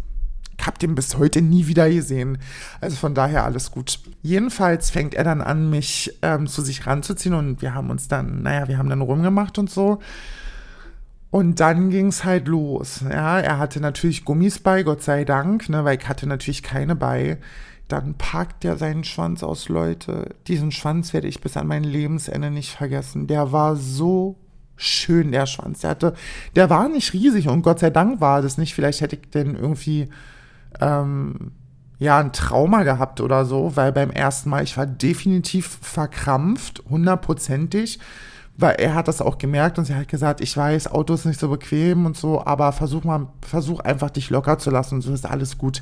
habe 0.66 0.80
den 0.80 0.96
bis 0.96 1.18
heute 1.18 1.42
nie 1.42 1.68
wieder 1.68 1.90
gesehen. 1.90 2.38
Also 2.82 2.96
von 2.96 3.14
daher 3.14 3.46
alles 3.46 3.72
gut. 3.72 4.00
Jedenfalls 4.22 4.90
fängt 4.90 5.14
er 5.14 5.24
dann 5.24 5.42
an, 5.42 5.70
mich 5.70 6.18
ähm, 6.22 6.48
zu 6.48 6.62
sich 6.62 6.86
ranzuziehen 6.88 7.36
und 7.36 7.62
wir 7.62 7.74
haben 7.74 7.90
uns 7.90 8.08
dann, 8.08 8.44
naja, 8.44 8.68
wir 8.68 8.78
haben 8.78 8.90
dann 8.90 9.02
rumgemacht 9.02 9.58
und 9.58 9.70
so. 9.70 10.00
Und 11.32 11.60
dann 11.60 11.90
ging 11.90 12.08
es 12.08 12.24
halt 12.24 12.48
los. 12.48 13.04
Ja, 13.10 13.40
er 13.40 13.60
hatte 13.60 13.82
natürlich 13.82 14.24
Gummis 14.24 14.60
bei, 14.60 14.84
Gott 14.84 15.04
sei 15.04 15.26
Dank, 15.26 15.68
ne, 15.68 15.84
weil 15.84 15.98
ich 15.98 16.08
hatte 16.08 16.28
natürlich 16.28 16.64
keine 16.64 16.96
bei. 16.96 17.40
Dann 17.88 18.16
packt 18.16 18.64
er 18.66 18.78
seinen 18.78 19.04
Schwanz 19.04 19.44
aus, 19.44 19.68
Leute. 19.68 20.30
Diesen 20.48 20.72
Schwanz 20.72 21.14
werde 21.14 21.28
ich 21.28 21.42
bis 21.42 21.58
an 21.58 21.68
mein 21.68 21.84
Lebensende 21.84 22.50
nicht 22.52 22.72
vergessen. 22.72 23.28
Der 23.28 23.52
war 23.52 23.76
so 23.76 24.38
schön, 24.78 25.32
der 25.32 25.46
Schwanz. 25.46 25.82
Der 25.82 25.90
hatte, 25.92 26.14
der 26.56 26.70
war 26.70 26.90
nicht 26.90 27.14
riesig 27.14 27.48
und 27.48 27.62
Gott 27.62 27.80
sei 27.80 27.90
Dank 27.90 28.22
war 28.22 28.42
das 28.42 28.58
nicht. 28.58 28.74
Vielleicht 28.74 29.02
hätte 29.02 29.18
ich 29.18 29.30
den 29.30 29.56
irgendwie 29.56 30.10
ähm, 30.82 31.52
ja, 31.98 32.20
ein 32.20 32.34
Trauma 32.34 32.84
gehabt 32.84 33.22
oder 33.22 33.46
so, 33.46 33.76
weil 33.76 33.92
beim 33.92 34.12
ersten 34.12 34.50
Mal, 34.50 34.64
ich 34.64 34.78
war 34.78 34.86
definitiv 34.86 35.80
verkrampft, 35.82 36.84
hundertprozentig, 36.90 38.00
weil 38.58 38.76
er 38.76 38.96
hat 38.96 39.08
das 39.08 39.22
auch 39.22 39.38
gemerkt 39.38 39.78
und 39.78 39.86
sie 39.86 39.96
hat 39.96 40.08
gesagt, 40.08 40.42
ich 40.42 40.56
weiß, 40.56 40.92
Auto 40.92 41.14
ist 41.14 41.26
nicht 41.26 41.40
so 41.40 41.50
bequem 41.50 42.06
und 42.06 42.18
so, 42.18 42.46
aber 42.46 42.72
versuch 42.72 43.04
mal, 43.04 43.28
versuch 43.42 43.80
einfach 43.80 44.10
dich 44.10 44.30
locker 44.30 44.58
zu 44.58 44.72
lassen 44.72 44.96
und 44.96 45.02
so 45.02 45.14
ist 45.14 45.26
alles 45.26 45.58
gut. 45.58 45.82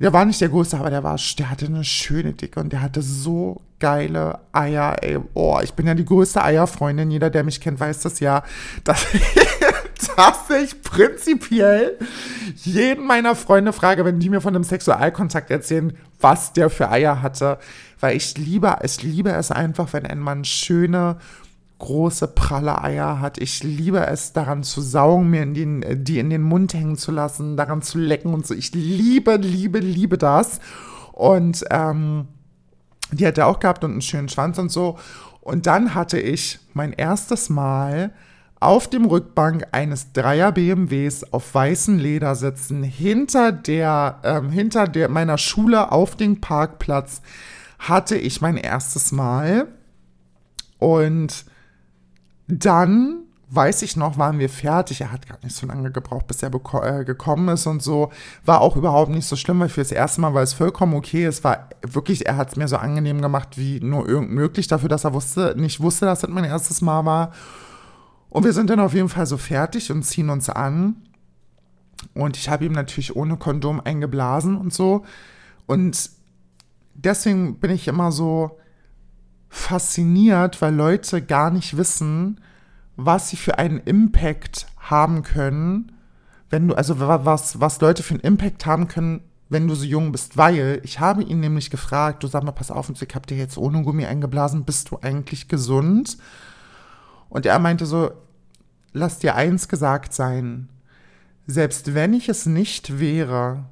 Der 0.00 0.14
war 0.14 0.24
nicht 0.24 0.40
der 0.40 0.48
größte, 0.48 0.78
aber 0.78 0.88
der 0.88 1.04
war, 1.04 1.18
der 1.38 1.50
hatte 1.50 1.66
eine 1.66 1.84
schöne 1.84 2.32
Dicke 2.32 2.58
und 2.58 2.72
der 2.72 2.80
hatte 2.80 3.02
so 3.02 3.60
geile 3.80 4.38
Eier, 4.50 4.96
ey. 5.02 5.18
Oh, 5.34 5.60
ich 5.62 5.74
bin 5.74 5.86
ja 5.86 5.94
die 5.94 6.06
größte 6.06 6.42
Eierfreundin. 6.42 7.10
Jeder, 7.10 7.28
der 7.28 7.44
mich 7.44 7.60
kennt, 7.60 7.80
weiß 7.80 8.00
das 8.00 8.18
ja. 8.18 8.42
Dass, 8.82 9.06
dass 10.16 10.50
ich 10.50 10.82
prinzipiell 10.82 11.98
jeden 12.56 13.06
meiner 13.06 13.34
Freunde 13.34 13.72
frage, 13.72 14.04
wenn 14.04 14.20
die 14.20 14.30
mir 14.30 14.40
von 14.40 14.54
einem 14.54 14.64
Sexualkontakt 14.64 15.50
erzählen, 15.50 15.96
was 16.20 16.52
der 16.52 16.70
für 16.70 16.90
Eier 16.90 17.22
hatte. 17.22 17.58
Weil 17.98 18.16
ich 18.16 18.36
liebe, 18.38 18.76
ich 18.82 19.02
liebe 19.02 19.30
es 19.30 19.50
einfach, 19.50 19.92
wenn 19.92 20.06
ein 20.06 20.20
Mann 20.20 20.44
schöne, 20.44 21.18
große, 21.78 22.28
pralle 22.28 22.82
Eier 22.82 23.20
hat. 23.20 23.38
Ich 23.38 23.62
liebe 23.62 24.06
es, 24.06 24.32
daran 24.32 24.62
zu 24.62 24.80
saugen, 24.80 25.30
mir 25.30 25.42
in 25.42 25.54
den, 25.54 26.04
die 26.04 26.18
in 26.18 26.30
den 26.30 26.42
Mund 26.42 26.74
hängen 26.74 26.96
zu 26.96 27.10
lassen, 27.10 27.56
daran 27.56 27.82
zu 27.82 27.98
lecken 27.98 28.32
und 28.32 28.46
so. 28.46 28.54
Ich 28.54 28.72
liebe, 28.74 29.36
liebe, 29.36 29.78
liebe 29.78 30.18
das. 30.18 30.60
Und 31.12 31.64
ähm, 31.70 32.28
die 33.12 33.26
hat 33.26 33.38
er 33.38 33.46
auch 33.46 33.60
gehabt 33.60 33.82
und 33.84 33.92
einen 33.92 34.02
schönen 34.02 34.28
Schwanz 34.28 34.58
und 34.58 34.70
so. 34.70 34.98
Und 35.40 35.66
dann 35.66 35.94
hatte 35.94 36.20
ich 36.20 36.60
mein 36.74 36.92
erstes 36.92 37.48
Mal 37.48 38.12
auf 38.60 38.88
dem 38.88 39.06
Rückbank 39.06 39.66
eines 39.72 40.12
Dreier 40.12 40.52
BMWs 40.52 41.32
auf 41.32 41.54
weißen 41.54 41.98
Leder 41.98 42.34
sitzen, 42.34 42.82
hinter 42.82 43.52
der, 43.52 44.20
ähm, 44.22 44.50
hinter 44.50 44.86
der 44.86 45.08
meiner 45.08 45.38
Schule 45.38 45.90
auf 45.90 46.14
dem 46.14 46.42
Parkplatz 46.42 47.22
hatte 47.78 48.16
ich 48.16 48.42
mein 48.42 48.58
erstes 48.58 49.12
Mal. 49.12 49.68
Und 50.78 51.46
dann 52.48 53.24
weiß 53.48 53.82
ich 53.82 53.96
noch, 53.96 54.18
waren 54.18 54.38
wir 54.38 54.50
fertig. 54.50 55.00
Er 55.00 55.10
hat 55.10 55.26
gar 55.26 55.38
nicht 55.42 55.56
so 55.56 55.66
lange 55.66 55.90
gebraucht, 55.90 56.26
bis 56.26 56.42
er 56.42 56.50
äh, 56.52 57.04
gekommen 57.04 57.48
ist 57.48 57.66
und 57.66 57.82
so. 57.82 58.10
War 58.44 58.60
auch 58.60 58.76
überhaupt 58.76 59.10
nicht 59.10 59.26
so 59.26 59.36
schlimm, 59.36 59.60
weil 59.60 59.70
für 59.70 59.80
das 59.80 59.90
erste 59.90 60.20
Mal 60.20 60.34
war 60.34 60.42
es 60.42 60.52
vollkommen 60.52 60.94
okay. 60.94 61.24
Es 61.24 61.42
war 61.42 61.70
wirklich, 61.82 62.26
er 62.26 62.36
hat 62.36 62.50
es 62.50 62.56
mir 62.56 62.68
so 62.68 62.76
angenehm 62.76 63.22
gemacht, 63.22 63.56
wie 63.56 63.80
nur 63.80 64.06
irgend 64.06 64.30
möglich, 64.30 64.68
dafür, 64.68 64.90
dass 64.90 65.04
er 65.04 65.14
wusste, 65.14 65.54
nicht 65.56 65.80
wusste, 65.80 66.04
dass 66.04 66.20
das 66.20 66.30
mein 66.30 66.44
erstes 66.44 66.82
Mal 66.82 67.04
war. 67.06 67.32
Und 68.30 68.44
wir 68.44 68.52
sind 68.52 68.70
dann 68.70 68.80
auf 68.80 68.94
jeden 68.94 69.08
Fall 69.08 69.26
so 69.26 69.36
fertig 69.36 69.90
und 69.90 70.04
ziehen 70.04 70.30
uns 70.30 70.48
an. 70.48 70.96
Und 72.14 72.36
ich 72.36 72.48
habe 72.48 72.64
ihm 72.64 72.72
natürlich 72.72 73.14
ohne 73.14 73.36
Kondom 73.36 73.80
eingeblasen 73.80 74.56
und 74.56 74.72
so. 74.72 75.04
Und 75.66 76.10
deswegen 76.94 77.58
bin 77.58 77.70
ich 77.70 77.88
immer 77.88 78.12
so 78.12 78.58
fasziniert, 79.48 80.62
weil 80.62 80.74
Leute 80.74 81.20
gar 81.22 81.50
nicht 81.50 81.76
wissen, 81.76 82.40
was 82.96 83.30
sie 83.30 83.36
für 83.36 83.58
einen 83.58 83.78
Impact 83.80 84.66
haben 84.78 85.22
können, 85.22 85.92
wenn 86.50 86.68
du, 86.68 86.74
also 86.74 86.98
was, 86.98 87.60
was 87.60 87.80
Leute 87.80 88.02
für 88.02 88.14
einen 88.14 88.22
Impact 88.22 88.64
haben 88.66 88.88
können, 88.88 89.22
wenn 89.48 89.66
du 89.66 89.74
so 89.74 89.84
jung 89.84 90.12
bist, 90.12 90.36
weil 90.36 90.80
ich 90.84 91.00
habe 91.00 91.22
ihn 91.22 91.40
nämlich 91.40 91.70
gefragt, 91.70 92.22
du 92.22 92.28
sag 92.28 92.44
mal, 92.44 92.52
pass 92.52 92.70
auf, 92.70 92.88
ich 92.88 93.14
habe 93.14 93.26
dir 93.26 93.36
jetzt 93.36 93.58
ohne 93.58 93.82
Gummi 93.82 94.06
eingeblasen, 94.06 94.64
bist 94.64 94.90
du 94.90 94.98
eigentlich 95.02 95.48
gesund? 95.48 96.16
Und 97.30 97.46
er 97.46 97.58
meinte 97.58 97.86
so, 97.86 98.10
lass 98.92 99.18
dir 99.18 99.36
eins 99.36 99.68
gesagt 99.68 100.12
sein, 100.12 100.68
selbst 101.46 101.94
wenn 101.94 102.12
ich 102.12 102.28
es 102.28 102.44
nicht 102.44 103.00
wäre, 103.00 103.64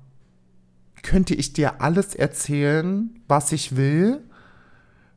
könnte 1.03 1.35
ich 1.35 1.53
dir 1.53 1.83
alles 1.83 2.15
erzählen, 2.15 3.21
was 3.29 3.53
ich 3.53 3.77
will. 3.77 4.25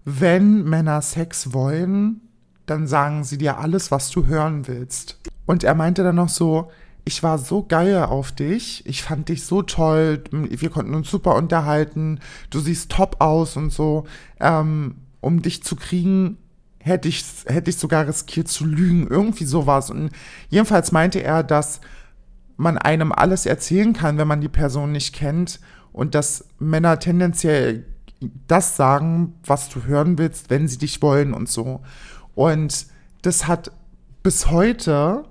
Wenn 0.04 0.64
Männer 0.64 1.02
Sex 1.02 1.54
wollen, 1.54 2.22
dann 2.66 2.88
sagen 2.88 3.24
sie 3.24 3.38
dir 3.38 3.58
alles, 3.58 3.92
was 3.92 4.10
du 4.10 4.28
hören 4.28 4.68
willst. 4.68 5.20
Und 5.46 5.64
er 5.64 5.76
meinte 5.76 6.04
dann 6.04 6.16
noch 6.16 6.30
so, 6.30 6.72
ich 7.04 7.24
war 7.24 7.38
so 7.38 7.64
geil 7.64 8.04
auf 8.04 8.32
dich, 8.32 8.86
ich 8.86 9.02
fand 9.02 9.30
dich 9.30 9.46
so 9.46 9.64
toll, 9.64 10.24
wir 10.32 10.70
konnten 10.70 10.94
uns 10.94 11.10
super 11.10 11.36
unterhalten, 11.36 12.20
du 12.52 12.60
siehst 12.60 12.92
top 12.92 13.18
aus 13.20 13.58
und 13.58 13.72
so. 13.72 14.06
Ähm, 14.40 14.96
um 15.20 15.42
dich 15.42 15.64
zu 15.64 15.76
kriegen, 15.76 16.38
hätte 16.84 17.08
ich, 17.08 17.24
hätte 17.46 17.70
ich 17.70 17.78
sogar 17.78 18.08
riskiert 18.08 18.48
zu 18.48 18.66
lügen, 18.66 19.08
irgendwie 19.08 19.46
sowas. 19.46 19.90
Und 19.90 20.12
jedenfalls 20.50 20.92
meinte 20.92 21.22
er, 21.22 21.44
dass 21.44 21.82
man 22.58 22.78
einem 22.78 23.12
alles 23.12 23.46
erzählen 23.46 23.94
kann, 23.94 24.18
wenn 24.18 24.28
man 24.28 24.42
die 24.42 24.50
Person 24.50 24.92
nicht 24.92 25.14
kennt 25.14 25.60
und 25.92 26.16
dass 26.16 26.46
Männer 26.60 27.00
tendenziell 27.00 27.86
das 28.48 28.76
sagen, 28.76 29.34
was 29.46 29.70
du 29.70 29.84
hören 29.84 30.18
willst, 30.18 30.50
wenn 30.50 30.68
sie 30.68 30.78
dich 30.78 31.02
wollen 31.02 31.34
und 31.34 31.50
so. 31.50 31.82
Und 32.36 32.88
das 33.24 33.48
hat 33.48 33.72
bis 34.24 34.52
heute 34.52 35.24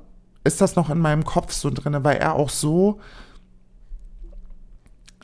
ist 0.43 0.61
das 0.61 0.75
noch 0.75 0.91
in 0.91 0.99
meinem 0.99 1.25
Kopf 1.25 1.53
so 1.53 1.71
drin, 1.71 2.03
weil 2.03 2.17
er 2.17 2.35
auch 2.35 2.51
so 2.51 3.01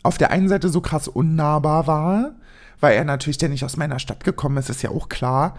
auf 0.03 0.19
der 0.19 0.31
einen 0.31 0.49
Seite 0.49 0.69
so 0.69 0.81
krass 0.81 1.09
unnahbar 1.09 1.87
war, 1.87 2.33
weil 2.81 2.95
er 2.95 3.05
natürlich 3.05 3.39
der 3.39 3.49
nicht 3.49 3.65
aus 3.65 3.77
meiner 3.77 3.99
Stadt 3.99 4.23
gekommen 4.23 4.59
ist, 4.59 4.71
ist 4.71 4.83
ja 4.83 4.91
auch 4.91 5.09
klar. 5.09 5.57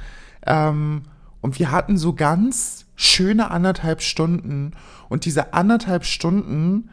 Ähm, 0.48 1.04
und 1.42 1.60
wir 1.60 1.72
hatten 1.72 1.98
so 1.98 2.14
ganz 2.14 2.86
schöne 2.96 3.52
anderthalb 3.52 4.02
Stunden. 4.02 4.72
Und 5.08 5.26
diese 5.26 5.54
anderthalb 5.54 6.04
Stunden, 6.04 6.90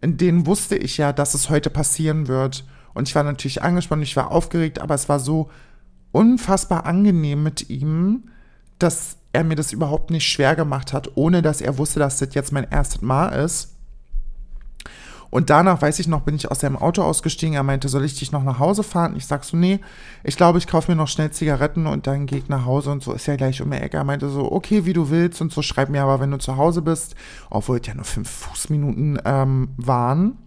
in 0.00 0.16
denen 0.16 0.46
wusste 0.46 0.76
ich 0.76 0.98
ja, 0.98 1.12
dass 1.12 1.34
es 1.34 1.50
heute 1.50 1.70
passieren 1.70 2.28
wird. 2.28 2.64
Und 2.94 3.08
ich 3.08 3.14
war 3.14 3.24
natürlich 3.24 3.62
angespannt, 3.62 4.02
ich 4.02 4.16
war 4.16 4.30
aufgeregt, 4.30 4.80
aber 4.80 4.94
es 4.94 5.08
war 5.08 5.20
so 5.20 5.50
unfassbar 6.12 6.86
angenehm 6.86 7.42
mit 7.42 7.70
ihm, 7.70 8.24
dass 8.78 9.16
er 9.32 9.44
mir 9.44 9.56
das 9.56 9.72
überhaupt 9.72 10.10
nicht 10.10 10.26
schwer 10.26 10.56
gemacht 10.56 10.92
hat, 10.92 11.16
ohne 11.16 11.42
dass 11.42 11.60
er 11.60 11.78
wusste, 11.78 12.00
dass 12.00 12.18
das 12.18 12.34
jetzt 12.34 12.52
mein 12.52 12.68
erstes 12.70 13.02
Mal 13.02 13.28
ist. 13.28 13.77
Und 15.30 15.50
danach, 15.50 15.82
weiß 15.82 15.98
ich 15.98 16.08
noch, 16.08 16.22
bin 16.22 16.36
ich 16.36 16.50
aus 16.50 16.60
seinem 16.60 16.76
Auto 16.76 17.02
ausgestiegen. 17.02 17.54
Er 17.54 17.62
meinte, 17.62 17.88
soll 17.88 18.04
ich 18.04 18.18
dich 18.18 18.32
noch 18.32 18.42
nach 18.42 18.58
Hause 18.58 18.82
fahren? 18.82 19.14
Ich 19.16 19.26
sag 19.26 19.44
so, 19.44 19.56
nee, 19.56 19.80
ich 20.24 20.36
glaube, 20.36 20.58
ich 20.58 20.66
kaufe 20.66 20.90
mir 20.90 20.96
noch 20.96 21.08
schnell 21.08 21.30
Zigaretten 21.30 21.86
und 21.86 22.06
dann 22.06 22.26
gehe 22.26 22.38
ich 22.38 22.48
nach 22.48 22.64
Hause 22.64 22.90
und 22.90 23.02
so 23.02 23.12
ist 23.12 23.26
ja 23.26 23.36
gleich 23.36 23.60
um 23.60 23.70
die 23.70 23.76
Ecke. 23.76 23.98
Er 23.98 24.04
meinte 24.04 24.30
so, 24.30 24.50
okay, 24.50 24.86
wie 24.86 24.94
du 24.94 25.10
willst 25.10 25.40
und 25.42 25.52
so, 25.52 25.60
schreib 25.60 25.90
mir 25.90 26.02
aber, 26.02 26.20
wenn 26.20 26.30
du 26.30 26.38
zu 26.38 26.56
Hause 26.56 26.80
bist, 26.80 27.14
obwohl 27.50 27.78
es 27.78 27.86
ja 27.86 27.94
nur 27.94 28.04
fünf 28.04 28.30
Fußminuten 28.30 29.20
ähm, 29.24 29.68
waren. 29.76 30.38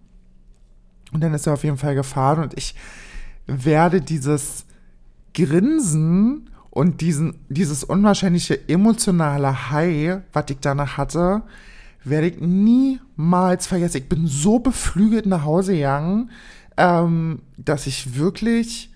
Und 1.14 1.22
dann 1.22 1.34
ist 1.34 1.46
er 1.46 1.54
auf 1.54 1.64
jeden 1.64 1.78
Fall 1.78 1.94
gefahren 1.94 2.42
und 2.42 2.58
ich 2.58 2.74
werde 3.46 4.02
dieses 4.02 4.66
Grinsen 5.34 6.50
und 6.70 7.02
diesen, 7.02 7.36
dieses 7.50 7.84
unwahrscheinliche 7.84 8.68
emotionale 8.70 9.72
High, 9.72 10.22
was 10.32 10.46
ich 10.50 10.58
danach 10.62 10.98
hatte, 10.98 11.44
werde 12.04 12.28
ich 12.28 12.40
niemals 12.40 13.68
vergessen. 13.68 13.98
Ich 13.98 14.10
bin 14.10 14.28
so 14.28 14.60
beflügelt 14.60 15.26
nach 15.26 15.44
Hause 15.44 15.74
gegangen, 15.74 16.32
ähm, 16.78 17.42
dass 17.58 17.88
ich 17.88 18.16
wirklich, 18.16 18.92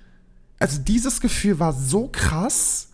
also 0.59 0.81
dieses 0.81 1.21
Gefühl 1.21 1.59
war 1.59 1.73
so 1.73 2.09
krass. 2.11 2.89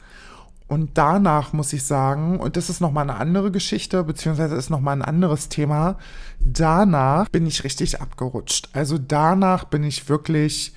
Und 0.68 0.92
danach 0.94 1.52
muss 1.52 1.74
ich 1.74 1.84
sagen, 1.84 2.40
und 2.40 2.56
das 2.56 2.70
ist 2.70 2.80
nochmal 2.80 3.10
eine 3.10 3.20
andere 3.20 3.52
Geschichte, 3.52 4.06
beziehungsweise 4.06 4.56
ist 4.56 4.70
nochmal 4.70 4.96
ein 4.96 5.02
anderes 5.02 5.50
Thema, 5.50 5.98
danach 6.40 7.28
bin 7.28 7.46
ich 7.46 7.66
richtig 7.66 8.00
abgerutscht. 8.00 8.70
Also 8.72 8.98
danach 8.98 9.66
bin 9.66 9.84
ich 9.84 10.08
wirklich 10.08 10.74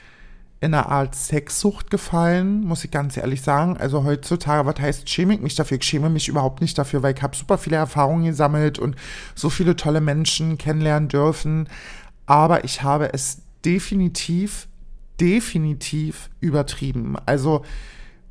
in 0.64 0.72
eine 0.72 0.86
Art 0.86 1.14
Sexsucht 1.14 1.90
gefallen, 1.90 2.64
muss 2.64 2.84
ich 2.84 2.90
ganz 2.90 3.18
ehrlich 3.18 3.42
sagen. 3.42 3.76
Also 3.76 4.04
heutzutage, 4.04 4.66
was 4.66 4.80
heißt, 4.80 5.08
schäme 5.08 5.34
ich 5.34 5.40
mich 5.40 5.54
dafür? 5.54 5.76
Ich 5.76 5.84
schäme 5.84 6.08
mich 6.08 6.26
überhaupt 6.26 6.62
nicht 6.62 6.78
dafür, 6.78 7.02
weil 7.02 7.14
ich 7.14 7.22
habe 7.22 7.36
super 7.36 7.58
viele 7.58 7.76
Erfahrungen 7.76 8.24
gesammelt 8.24 8.78
und 8.78 8.96
so 9.34 9.50
viele 9.50 9.76
tolle 9.76 10.00
Menschen 10.00 10.56
kennenlernen 10.56 11.10
dürfen. 11.10 11.68
Aber 12.24 12.64
ich 12.64 12.82
habe 12.82 13.12
es 13.12 13.42
definitiv, 13.64 14.66
definitiv 15.20 16.30
übertrieben. 16.40 17.16
Also 17.26 17.62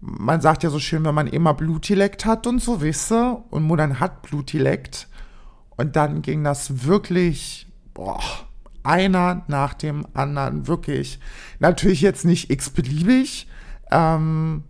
man 0.01 0.41
sagt 0.41 0.63
ja 0.63 0.71
so 0.71 0.79
schön, 0.79 1.05
wenn 1.05 1.15
man 1.15 1.27
immer 1.27 1.53
Blutdialekt 1.53 2.25
hat 2.25 2.47
und 2.47 2.59
so, 2.59 2.81
wisse, 2.81 3.37
und 3.51 3.61
Muttern 3.61 3.99
hat 3.99 4.23
Blutdialekt. 4.23 5.07
Und 5.77 5.95
dann 5.95 6.23
ging 6.23 6.43
das 6.43 6.85
wirklich, 6.85 7.67
boah, 7.93 8.19
einer 8.83 9.43
nach 9.47 9.73
dem 9.73 10.05
anderen, 10.13 10.67
wirklich. 10.67 11.19
Natürlich 11.59 12.01
jetzt 12.01 12.25
nicht 12.25 12.49
x-beliebig, 12.49 13.47
ähm, 13.91 14.63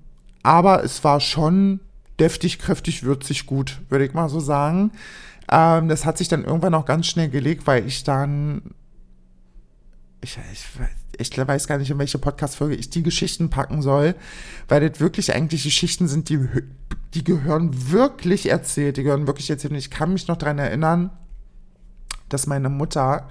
aber 0.43 0.83
es 0.83 1.03
war 1.03 1.19
schon 1.19 1.79
deftig, 2.19 2.59
kräftig, 2.59 3.03
würzig, 3.03 3.45
gut, 3.45 3.81
würde 3.89 4.05
ich 4.05 4.13
mal 4.13 4.29
so 4.29 4.39
sagen. 4.39 4.91
Ähm, 5.51 5.89
das 5.89 6.05
hat 6.05 6.17
sich 6.17 6.27
dann 6.27 6.43
irgendwann 6.43 6.75
auch 6.75 6.85
ganz 6.85 7.07
schnell 7.07 7.29
gelegt, 7.29 7.67
weil 7.67 7.85
ich 7.85 8.03
dann, 8.03 8.61
ich, 10.21 10.37
ich, 10.51 10.65
ich 11.17 11.47
weiß 11.47 11.67
gar 11.67 11.77
nicht, 11.77 11.89
in 11.89 11.99
welche 11.99 12.19
Podcast-Folge 12.19 12.75
ich 12.75 12.89
die 12.89 13.03
Geschichten 13.03 13.49
packen 13.49 13.81
soll, 13.81 14.15
weil 14.67 14.87
das 14.87 14.99
wirklich 14.99 15.33
eigentlich 15.33 15.63
Geschichten 15.63 16.07
sind, 16.07 16.29
die, 16.29 16.39
die 17.13 17.23
gehören 17.23 17.91
wirklich 17.91 18.49
erzählt, 18.49 18.97
die 18.97 19.03
gehören 19.03 19.27
wirklich 19.27 19.49
erzählt. 19.49 19.71
Und 19.71 19.77
ich 19.77 19.91
kann 19.91 20.13
mich 20.13 20.27
noch 20.27 20.37
daran 20.37 20.59
erinnern, 20.59 21.09
dass 22.29 22.47
meine 22.47 22.69
Mutter 22.69 23.27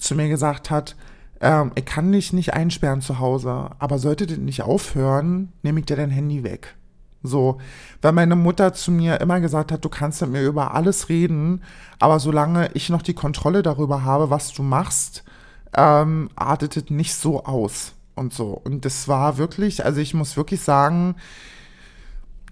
zu 0.00 0.14
mir 0.14 0.28
gesagt 0.28 0.70
hat, 0.70 0.96
ähm, 1.40 1.72
ich 1.74 1.84
kann 1.84 2.12
dich 2.12 2.32
nicht 2.32 2.54
einsperren 2.54 3.00
zu 3.00 3.18
Hause, 3.18 3.70
aber 3.78 3.98
sollte 3.98 4.26
das 4.26 4.38
nicht 4.38 4.62
aufhören, 4.62 5.52
nehme 5.62 5.80
ich 5.80 5.86
dir 5.86 5.96
dein 5.96 6.10
Handy 6.10 6.42
weg. 6.42 6.76
So, 7.22 7.58
weil 8.00 8.12
meine 8.12 8.34
Mutter 8.34 8.72
zu 8.72 8.90
mir 8.90 9.20
immer 9.20 9.40
gesagt 9.40 9.72
hat, 9.72 9.84
du 9.84 9.90
kannst 9.90 10.22
mit 10.22 10.30
mir 10.30 10.42
über 10.42 10.74
alles 10.74 11.10
reden, 11.10 11.62
aber 11.98 12.18
solange 12.18 12.70
ich 12.72 12.88
noch 12.88 13.02
die 13.02 13.14
Kontrolle 13.14 13.62
darüber 13.62 14.04
habe, 14.04 14.30
was 14.30 14.52
du 14.54 14.62
machst, 14.62 15.22
ähm, 15.76 16.30
artet 16.34 16.76
es 16.76 16.90
nicht 16.90 17.14
so 17.14 17.44
aus 17.44 17.92
und 18.14 18.32
so. 18.32 18.52
Und 18.64 18.86
das 18.86 19.06
war 19.06 19.36
wirklich, 19.36 19.84
also 19.84 20.00
ich 20.00 20.14
muss 20.14 20.36
wirklich 20.36 20.62
sagen, 20.62 21.16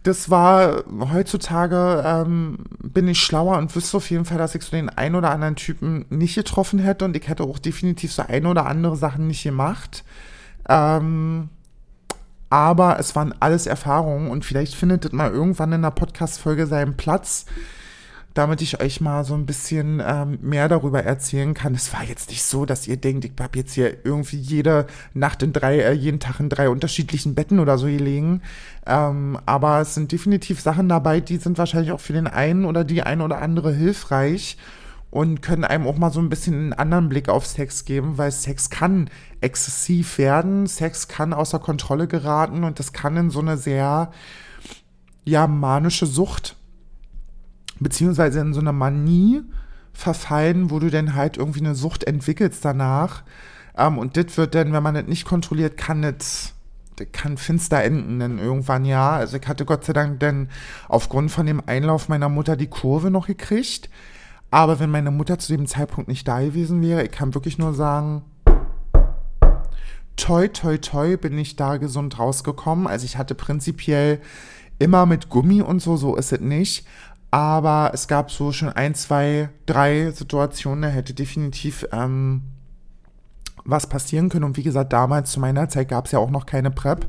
das 0.02 0.30
war 0.30 0.84
heutzutage 1.12 2.02
ähm, 2.04 2.58
bin 2.82 3.08
ich 3.08 3.20
schlauer 3.20 3.58
und 3.58 3.74
wüsste 3.74 3.96
auf 3.96 4.11
jeden 4.11 4.24
Fall, 4.24 4.38
dass 4.38 4.54
ich 4.54 4.62
so 4.62 4.70
den 4.70 4.88
einen 4.88 5.14
oder 5.14 5.30
anderen 5.30 5.56
Typen 5.56 6.06
nicht 6.08 6.34
getroffen 6.34 6.78
hätte 6.78 7.04
und 7.04 7.16
ich 7.16 7.28
hätte 7.28 7.42
auch 7.42 7.58
definitiv 7.58 8.12
so 8.12 8.22
ein 8.26 8.46
oder 8.46 8.66
andere 8.66 8.96
Sachen 8.96 9.26
nicht 9.26 9.42
gemacht. 9.42 10.04
Ähm, 10.68 11.48
aber 12.50 12.98
es 12.98 13.14
waren 13.14 13.34
alles 13.40 13.66
Erfahrungen 13.66 14.30
und 14.30 14.44
vielleicht 14.44 14.74
findet 14.74 15.04
es 15.04 15.12
mal 15.12 15.30
irgendwann 15.30 15.72
in 15.72 15.84
einer 15.84 15.90
Podcast-Folge 15.90 16.66
seinen 16.66 16.96
Platz 16.96 17.44
damit 18.38 18.62
ich 18.62 18.81
euch 18.81 19.01
mal 19.01 19.24
so 19.24 19.35
ein 19.35 19.46
bisschen 19.46 20.01
ähm, 20.07 20.38
mehr 20.42 20.68
darüber 20.68 21.03
erzählen 21.03 21.55
kann. 21.55 21.74
Es 21.74 21.92
war 21.92 22.05
jetzt 22.05 22.31
nicht 22.31 22.44
so, 22.44 22.66
dass 22.66 22.87
ihr 22.87 22.96
denkt, 22.96 23.24
ich 23.24 23.33
habe 23.40 23.59
jetzt 23.59 23.72
hier 23.72 24.05
irgendwie 24.05 24.37
jede 24.37 24.87
Nacht 25.12 25.42
in 25.42 25.53
drei, 25.53 25.81
äh, 25.81 25.92
jeden 25.92 26.20
Tag 26.20 26.38
in 26.38 26.48
drei 26.48 26.68
unterschiedlichen 26.68 27.35
Betten 27.35 27.59
oder 27.59 27.79
so 27.79 27.87
gelegen. 27.87 28.42
Ähm, 28.87 29.40
aber 29.44 29.81
es 29.81 29.94
sind 29.94 30.12
definitiv 30.12 30.61
Sachen 30.61 30.88
dabei, 30.88 31.18
die 31.18 31.38
sind 31.38 31.59
wahrscheinlich 31.59 31.90
auch 31.90 31.98
für 31.98 32.12
den 32.12 32.29
einen 32.29 32.64
oder 32.64 32.85
die 32.85 33.03
ein 33.03 33.22
oder 33.22 33.42
andere 33.42 33.72
hilfreich 33.72 34.57
und 35.11 35.42
können 35.42 35.64
einem 35.64 35.88
auch 35.88 35.98
mal 35.98 36.12
so 36.12 36.20
ein 36.20 36.29
bisschen 36.29 36.55
einen 36.55 36.72
anderen 36.74 37.09
Blick 37.09 37.29
auf 37.29 37.44
Sex 37.44 37.87
geben, 37.87 38.18
weil 38.18 38.31
Sex 38.31 38.70
kann 38.70 39.11
exzessiv 39.40 40.16
werden, 40.16 40.68
Sex 40.68 41.09
kann 41.09 41.33
außer 41.33 41.59
Kontrolle 41.59 42.07
geraten 42.07 42.62
und 42.62 42.79
das 42.79 42.92
kann 42.92 43.16
in 43.16 43.31
so 43.31 43.40
eine 43.40 43.57
sehr 43.57 44.12
ja 45.24 45.48
manische 45.48 46.07
Sucht 46.07 46.55
beziehungsweise 47.80 48.40
in 48.40 48.54
so 48.54 48.60
einer 48.60 48.72
Manie 48.72 49.42
verfallen, 49.92 50.70
wo 50.70 50.78
du 50.78 50.90
dann 50.90 51.14
halt 51.14 51.36
irgendwie 51.36 51.60
eine 51.60 51.74
Sucht 51.74 52.04
entwickelst 52.04 52.64
danach. 52.64 53.22
Ähm, 53.76 53.98
und 53.98 54.16
das 54.16 54.36
wird 54.36 54.54
dann, 54.54 54.72
wenn 54.72 54.82
man 54.82 54.94
das 54.94 55.06
nicht 55.06 55.24
kontrolliert, 55.24 55.76
kann 55.76 56.02
das 56.02 56.54
kann 57.12 57.36
finster 57.36 57.82
enden 57.84 58.18
dann 58.18 58.38
irgendwann, 58.38 58.84
ja. 58.84 59.12
Also 59.12 59.36
ich 59.36 59.46
hatte 59.46 59.64
Gott 59.64 59.84
sei 59.84 59.92
Dank 59.92 60.18
dann 60.20 60.48
aufgrund 60.88 61.30
von 61.30 61.46
dem 61.46 61.62
Einlauf 61.66 62.08
meiner 62.08 62.28
Mutter 62.28 62.56
die 62.56 62.66
Kurve 62.66 63.10
noch 63.10 63.28
gekriegt. 63.28 63.88
Aber 64.50 64.80
wenn 64.80 64.90
meine 64.90 65.10
Mutter 65.10 65.38
zu 65.38 65.56
dem 65.56 65.66
Zeitpunkt 65.66 66.08
nicht 66.08 66.26
da 66.26 66.40
gewesen 66.40 66.80
wäre, 66.82 67.04
ich 67.04 67.10
kann 67.10 67.34
wirklich 67.34 67.58
nur 67.58 67.74
sagen, 67.74 68.22
toi, 70.16 70.48
toi, 70.48 70.78
toi, 70.78 71.16
bin 71.16 71.38
ich 71.38 71.56
da 71.56 71.76
gesund 71.76 72.18
rausgekommen. 72.18 72.86
Also 72.86 73.04
ich 73.04 73.18
hatte 73.18 73.34
prinzipiell 73.34 74.20
immer 74.78 75.06
mit 75.06 75.28
Gummi 75.28 75.60
und 75.60 75.80
so, 75.80 75.96
so 75.96 76.16
ist 76.16 76.32
es 76.32 76.40
nicht. 76.40 76.86
Aber 77.30 77.90
es 77.92 78.08
gab 78.08 78.30
so 78.30 78.52
schon 78.52 78.70
ein, 78.70 78.94
zwei, 78.94 79.50
drei 79.66 80.10
Situationen, 80.10 80.82
da 80.82 80.88
hätte 80.88 81.12
definitiv 81.12 81.86
ähm, 81.92 82.42
was 83.64 83.86
passieren 83.86 84.30
können. 84.30 84.44
Und 84.44 84.56
wie 84.56 84.62
gesagt, 84.62 84.92
damals 84.92 85.32
zu 85.32 85.40
meiner 85.40 85.68
Zeit 85.68 85.88
gab 85.88 86.06
es 86.06 86.12
ja 86.12 86.18
auch 86.18 86.30
noch 86.30 86.46
keine 86.46 86.70
PrEP. 86.70 87.06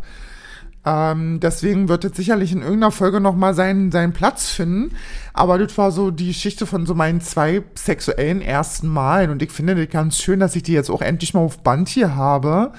Ähm, 0.85 1.39
deswegen 1.39 1.87
wird 1.87 2.05
es 2.05 2.15
sicherlich 2.15 2.51
in 2.51 2.61
irgendeiner 2.61 2.91
Folge 2.91 3.19
nochmal 3.19 3.53
seinen, 3.53 3.91
seinen 3.91 4.13
Platz 4.13 4.49
finden. 4.49 4.95
Aber 5.33 5.57
das 5.57 5.77
war 5.77 5.91
so 5.91 6.11
die 6.11 6.27
Geschichte 6.27 6.65
von 6.65 6.85
so 6.85 6.95
meinen 6.95 7.21
zwei 7.21 7.63
sexuellen 7.75 8.41
ersten 8.41 8.87
Malen. 8.87 9.29
Und 9.29 9.41
ich 9.41 9.51
finde 9.51 9.75
das 9.75 9.89
ganz 9.89 10.17
schön, 10.19 10.41
dass 10.41 10.55
ich 10.55 10.63
die 10.63 10.73
jetzt 10.73 10.89
auch 10.89 11.01
endlich 11.01 11.33
mal 11.33 11.41
auf 11.41 11.63
Band 11.63 11.87
hier 11.87 12.15
habe 12.15 12.73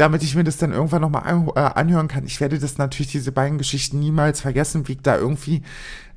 damit 0.00 0.22
ich 0.22 0.34
mir 0.34 0.44
das 0.44 0.56
dann 0.56 0.72
irgendwann 0.72 1.02
nochmal 1.02 1.24
äh, 1.54 1.60
anhören 1.60 2.08
kann. 2.08 2.24
Ich 2.24 2.40
werde 2.40 2.58
das 2.58 2.78
natürlich, 2.78 3.12
diese 3.12 3.32
beiden 3.32 3.58
Geschichten 3.58 3.98
niemals 3.98 4.40
vergessen, 4.40 4.88
wie 4.88 4.92
ich 4.92 5.02
da 5.02 5.18
irgendwie 5.18 5.62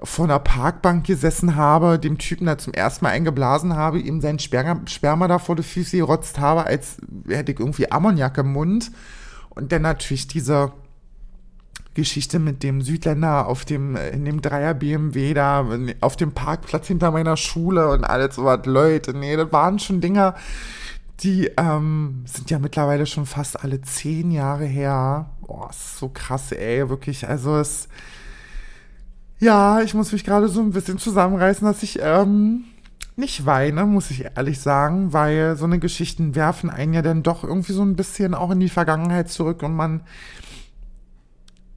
vor 0.02 0.24
einer 0.24 0.40
Parkbank 0.40 1.06
gesessen 1.06 1.58
habe, 1.58 2.00
dem 2.00 2.18
Typen 2.18 2.46
da 2.46 2.58
zum 2.58 2.74
ersten 2.74 3.04
Mal 3.04 3.12
eingeblasen 3.12 3.76
habe, 3.76 4.00
ihm 4.00 4.22
sein 4.22 4.40
Sperma, 4.40 4.80
Sperma 4.86 5.28
da 5.28 5.38
vor 5.38 5.58
die 5.58 5.64
Füße 5.64 5.98
gerotzt 5.98 6.40
habe, 6.40 6.66
als 6.66 6.96
hätte 7.28 7.52
ich 7.52 7.60
irgendwie 7.60 7.92
Ammoniak 7.92 8.38
im 8.38 8.54
Mund. 8.54 8.90
Und 9.50 9.74
dann 9.74 9.82
natürlich 9.82 10.28
diese 10.28 10.72
Geschichte 11.94 12.40
mit 12.40 12.64
dem 12.64 12.82
Südländer 12.82 13.48
auf 13.48 13.66
dem, 13.66 13.98
in 13.98 14.24
dem 14.24 14.42
Dreier 14.42 14.74
BMW 14.76 15.34
da, 15.34 15.68
auf 16.00 16.16
dem 16.16 16.32
Parkplatz 16.32 16.88
hinter 16.88 17.12
meiner 17.12 17.36
Schule 17.36 17.90
und 17.90 18.06
alles 18.06 18.36
so 18.36 18.46
was, 18.46 18.66
Leute, 18.66 19.14
nee, 19.14 19.36
das 19.36 19.52
waren 19.52 19.78
schon 19.78 20.00
Dinger, 20.00 20.36
die 21.24 21.50
ähm, 21.58 22.24
sind 22.26 22.52
ja 22.52 22.60
mittlerweile 22.60 23.06
schon 23.06 23.26
fast 23.26 23.64
alle 23.64 23.82
zehn 23.82 24.32
Jahre 24.32 24.66
her. 24.66 25.30
Boah, 25.42 25.70
ist 25.70 25.98
so 25.98 26.10
krass, 26.10 26.52
ey, 26.52 26.90
wirklich. 26.90 27.28
Also 27.28 27.58
es. 27.58 27.88
Ja, 29.40 29.82
ich 29.82 29.94
muss 29.94 30.12
mich 30.12 30.24
gerade 30.24 30.48
so 30.48 30.62
ein 30.62 30.72
bisschen 30.72 30.98
zusammenreißen, 30.98 31.66
dass 31.66 31.84
ich 31.84 32.00
ähm, 32.02 32.66
nicht 33.16 33.46
weine, 33.46 33.86
muss 33.86 34.12
ich 34.12 34.26
ehrlich 34.36 34.60
sagen, 34.60 35.14
weil 35.14 35.56
so 35.56 35.66
eine 35.66 35.80
Geschichten 35.80 36.36
werfen 36.36 36.70
einen 36.70 36.94
ja 36.94 37.02
dann 37.02 37.24
doch 37.24 37.44
irgendwie 37.44 37.74
so 37.74 37.84
ein 37.84 37.96
bisschen 37.96 38.34
auch 38.34 38.52
in 38.52 38.60
die 38.60 38.70
Vergangenheit 38.70 39.30
zurück 39.30 39.64
und 39.64 39.76
man 39.76 40.02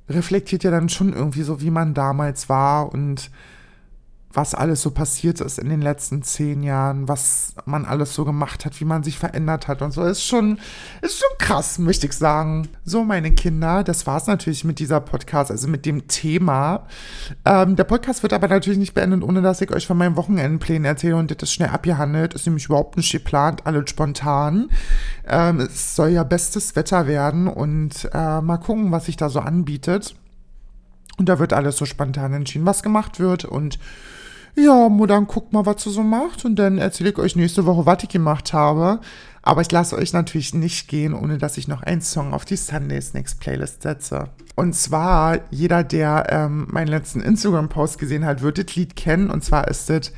reflektiert 0.09 0.64
ja 0.64 0.70
dann 0.70 0.88
schon 0.88 1.12
irgendwie 1.12 1.42
so, 1.42 1.61
wie 1.61 1.70
man 1.70 1.94
damals 1.94 2.48
war 2.48 2.92
und 2.92 3.30
was 4.32 4.54
alles 4.54 4.82
so 4.82 4.90
passiert 4.90 5.40
ist 5.40 5.58
in 5.58 5.70
den 5.70 5.80
letzten 5.80 6.22
zehn 6.22 6.62
Jahren, 6.62 7.08
was 7.08 7.54
man 7.64 7.86
alles 7.86 8.14
so 8.14 8.24
gemacht 8.24 8.66
hat, 8.66 8.78
wie 8.80 8.84
man 8.84 9.02
sich 9.02 9.18
verändert 9.18 9.66
hat 9.66 9.80
und 9.80 9.92
so. 9.92 10.02
Ist 10.04 10.24
schon, 10.24 10.58
ist 11.00 11.18
schon 11.18 11.38
krass, 11.38 11.78
möchte 11.78 12.06
ich 12.06 12.12
sagen. 12.12 12.68
So, 12.84 13.02
meine 13.02 13.32
Kinder, 13.32 13.82
das 13.82 14.06
war 14.06 14.18
es 14.18 14.26
natürlich 14.26 14.64
mit 14.64 14.78
dieser 14.78 15.00
Podcast, 15.00 15.50
also 15.50 15.68
mit 15.68 15.86
dem 15.86 16.06
Thema. 16.06 16.86
Ähm, 17.46 17.76
der 17.76 17.84
Podcast 17.84 18.22
wird 18.22 18.34
aber 18.34 18.48
natürlich 18.48 18.78
nicht 18.78 18.94
beendet, 18.94 19.22
ohne 19.22 19.40
dass 19.40 19.62
ich 19.62 19.72
euch 19.72 19.86
von 19.86 19.96
meinen 19.96 20.16
Wochenendplänen 20.16 20.84
erzähle 20.84 21.16
und 21.16 21.40
das 21.40 21.50
schnell 21.50 21.70
abgehandelt. 21.70 22.34
Ist 22.34 22.46
nämlich 22.46 22.66
überhaupt 22.66 22.98
nicht 22.98 23.12
geplant, 23.12 23.62
alles 23.64 23.88
spontan. 23.88 24.68
Ähm, 25.26 25.60
es 25.60 25.96
soll 25.96 26.10
ja 26.10 26.24
bestes 26.24 26.76
Wetter 26.76 27.06
werden 27.06 27.48
und 27.48 28.10
äh, 28.12 28.40
mal 28.42 28.58
gucken, 28.58 28.92
was 28.92 29.06
sich 29.06 29.16
da 29.16 29.30
so 29.30 29.40
anbietet. 29.40 30.14
Und 31.16 31.30
da 31.30 31.38
wird 31.38 31.54
alles 31.54 31.78
so 31.78 31.86
spontan 31.86 32.34
entschieden, 32.34 32.66
was 32.66 32.82
gemacht 32.82 33.18
wird 33.18 33.46
und 33.46 33.78
ja, 34.56 34.88
dann 35.06 35.26
guckt 35.26 35.52
mal, 35.52 35.66
was 35.66 35.86
ihr 35.86 35.92
so 35.92 36.02
macht 36.02 36.44
und 36.44 36.56
dann 36.56 36.78
erzähle 36.78 37.10
ich 37.10 37.18
euch 37.18 37.36
nächste 37.36 37.66
Woche, 37.66 37.86
was 37.86 38.02
ich 38.02 38.08
gemacht 38.08 38.52
habe. 38.52 39.00
Aber 39.42 39.60
ich 39.60 39.70
lasse 39.70 39.96
euch 39.96 40.12
natürlich 40.12 40.54
nicht 40.54 40.88
gehen, 40.88 41.14
ohne 41.14 41.38
dass 41.38 41.56
ich 41.56 41.68
noch 41.68 41.82
einen 41.84 42.00
Song 42.00 42.34
auf 42.34 42.44
die 42.44 42.56
Sunday 42.56 43.00
Snacks 43.00 43.36
Playlist 43.36 43.82
setze. 43.82 44.30
Und 44.56 44.74
zwar, 44.74 45.38
jeder, 45.50 45.84
der 45.84 46.26
ähm, 46.30 46.66
meinen 46.70 46.88
letzten 46.88 47.20
Instagram-Post 47.20 47.98
gesehen 47.98 48.24
hat, 48.24 48.42
wird 48.42 48.58
das 48.58 48.74
Lied 48.74 48.96
kennen. 48.96 49.30
Und 49.30 49.44
zwar 49.44 49.68
ist 49.68 49.88
es 49.90 50.12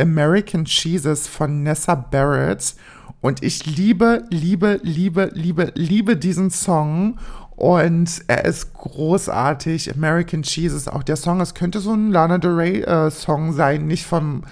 American 0.00 0.64
Cheeses 0.64 1.28
von 1.28 1.62
Nessa 1.62 1.94
Barrett. 1.94 2.74
Und 3.20 3.44
ich 3.44 3.66
liebe, 3.66 4.24
liebe, 4.30 4.80
liebe, 4.82 5.30
liebe, 5.32 5.70
liebe 5.76 6.16
diesen 6.16 6.50
Song. 6.50 7.18
Und 7.62 8.24
er 8.26 8.44
ist 8.44 8.74
großartig. 8.74 9.94
American 9.94 10.42
Cheese 10.42 10.76
ist 10.76 10.92
auch 10.92 11.04
der 11.04 11.14
Song. 11.14 11.40
Es 11.40 11.54
könnte 11.54 11.78
so 11.78 11.92
ein 11.92 12.10
Lana 12.10 12.38
Del 12.38 12.54
Rey 12.56 12.80
äh, 12.82 13.08
Song 13.08 13.52
sein, 13.52 13.86
nicht 13.86 14.04
vom 14.04 14.42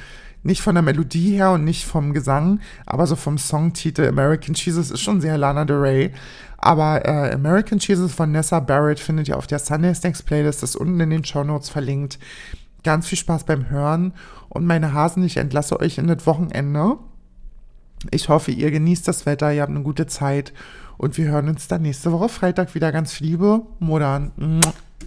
nicht 0.44 0.62
von 0.62 0.76
der 0.76 0.82
Melodie 0.82 1.32
her 1.32 1.50
und 1.50 1.64
nicht 1.64 1.84
vom 1.84 2.12
Gesang, 2.12 2.60
aber 2.86 3.08
so 3.08 3.16
vom 3.16 3.36
Songtitel 3.36 4.06
American 4.06 4.54
Jesus 4.54 4.92
ist 4.92 5.00
schon 5.00 5.20
sehr 5.20 5.36
Lana 5.36 5.64
Del 5.64 5.78
Rey. 5.78 6.12
Aber 6.58 7.04
äh, 7.04 7.32
American 7.32 7.80
Jesus 7.80 8.14
von 8.14 8.30
Nessa 8.30 8.60
Barrett 8.60 9.00
findet 9.00 9.26
ihr 9.26 9.36
auf 9.36 9.48
der 9.48 9.58
Sunday 9.58 9.92
Snacks 9.92 10.22
Playlist, 10.22 10.62
das 10.62 10.70
ist 10.70 10.76
unten 10.76 11.00
in 11.00 11.10
den 11.10 11.24
Show 11.24 11.42
Notes 11.42 11.68
verlinkt. 11.68 12.20
Ganz 12.84 13.08
viel 13.08 13.18
Spaß 13.18 13.42
beim 13.42 13.70
Hören 13.70 14.14
und 14.48 14.66
meine 14.66 14.92
Hasen, 14.94 15.24
ich 15.24 15.36
entlasse 15.36 15.80
euch 15.80 15.98
in 15.98 16.06
das 16.06 16.24
Wochenende. 16.26 16.96
Ich 18.12 18.28
hoffe, 18.28 18.52
ihr 18.52 18.70
genießt 18.70 19.08
das 19.08 19.26
Wetter, 19.26 19.52
ihr 19.52 19.62
habt 19.62 19.70
eine 19.70 19.82
gute 19.82 20.06
Zeit 20.06 20.52
und 21.00 21.16
wir 21.16 21.30
hören 21.30 21.48
uns 21.48 21.66
dann 21.66 21.80
nächste 21.80 22.12
Woche 22.12 22.28
Freitag 22.28 22.74
wieder. 22.74 22.92
Ganz 22.92 23.20
Liebe, 23.20 23.62
Modern. 23.78 24.32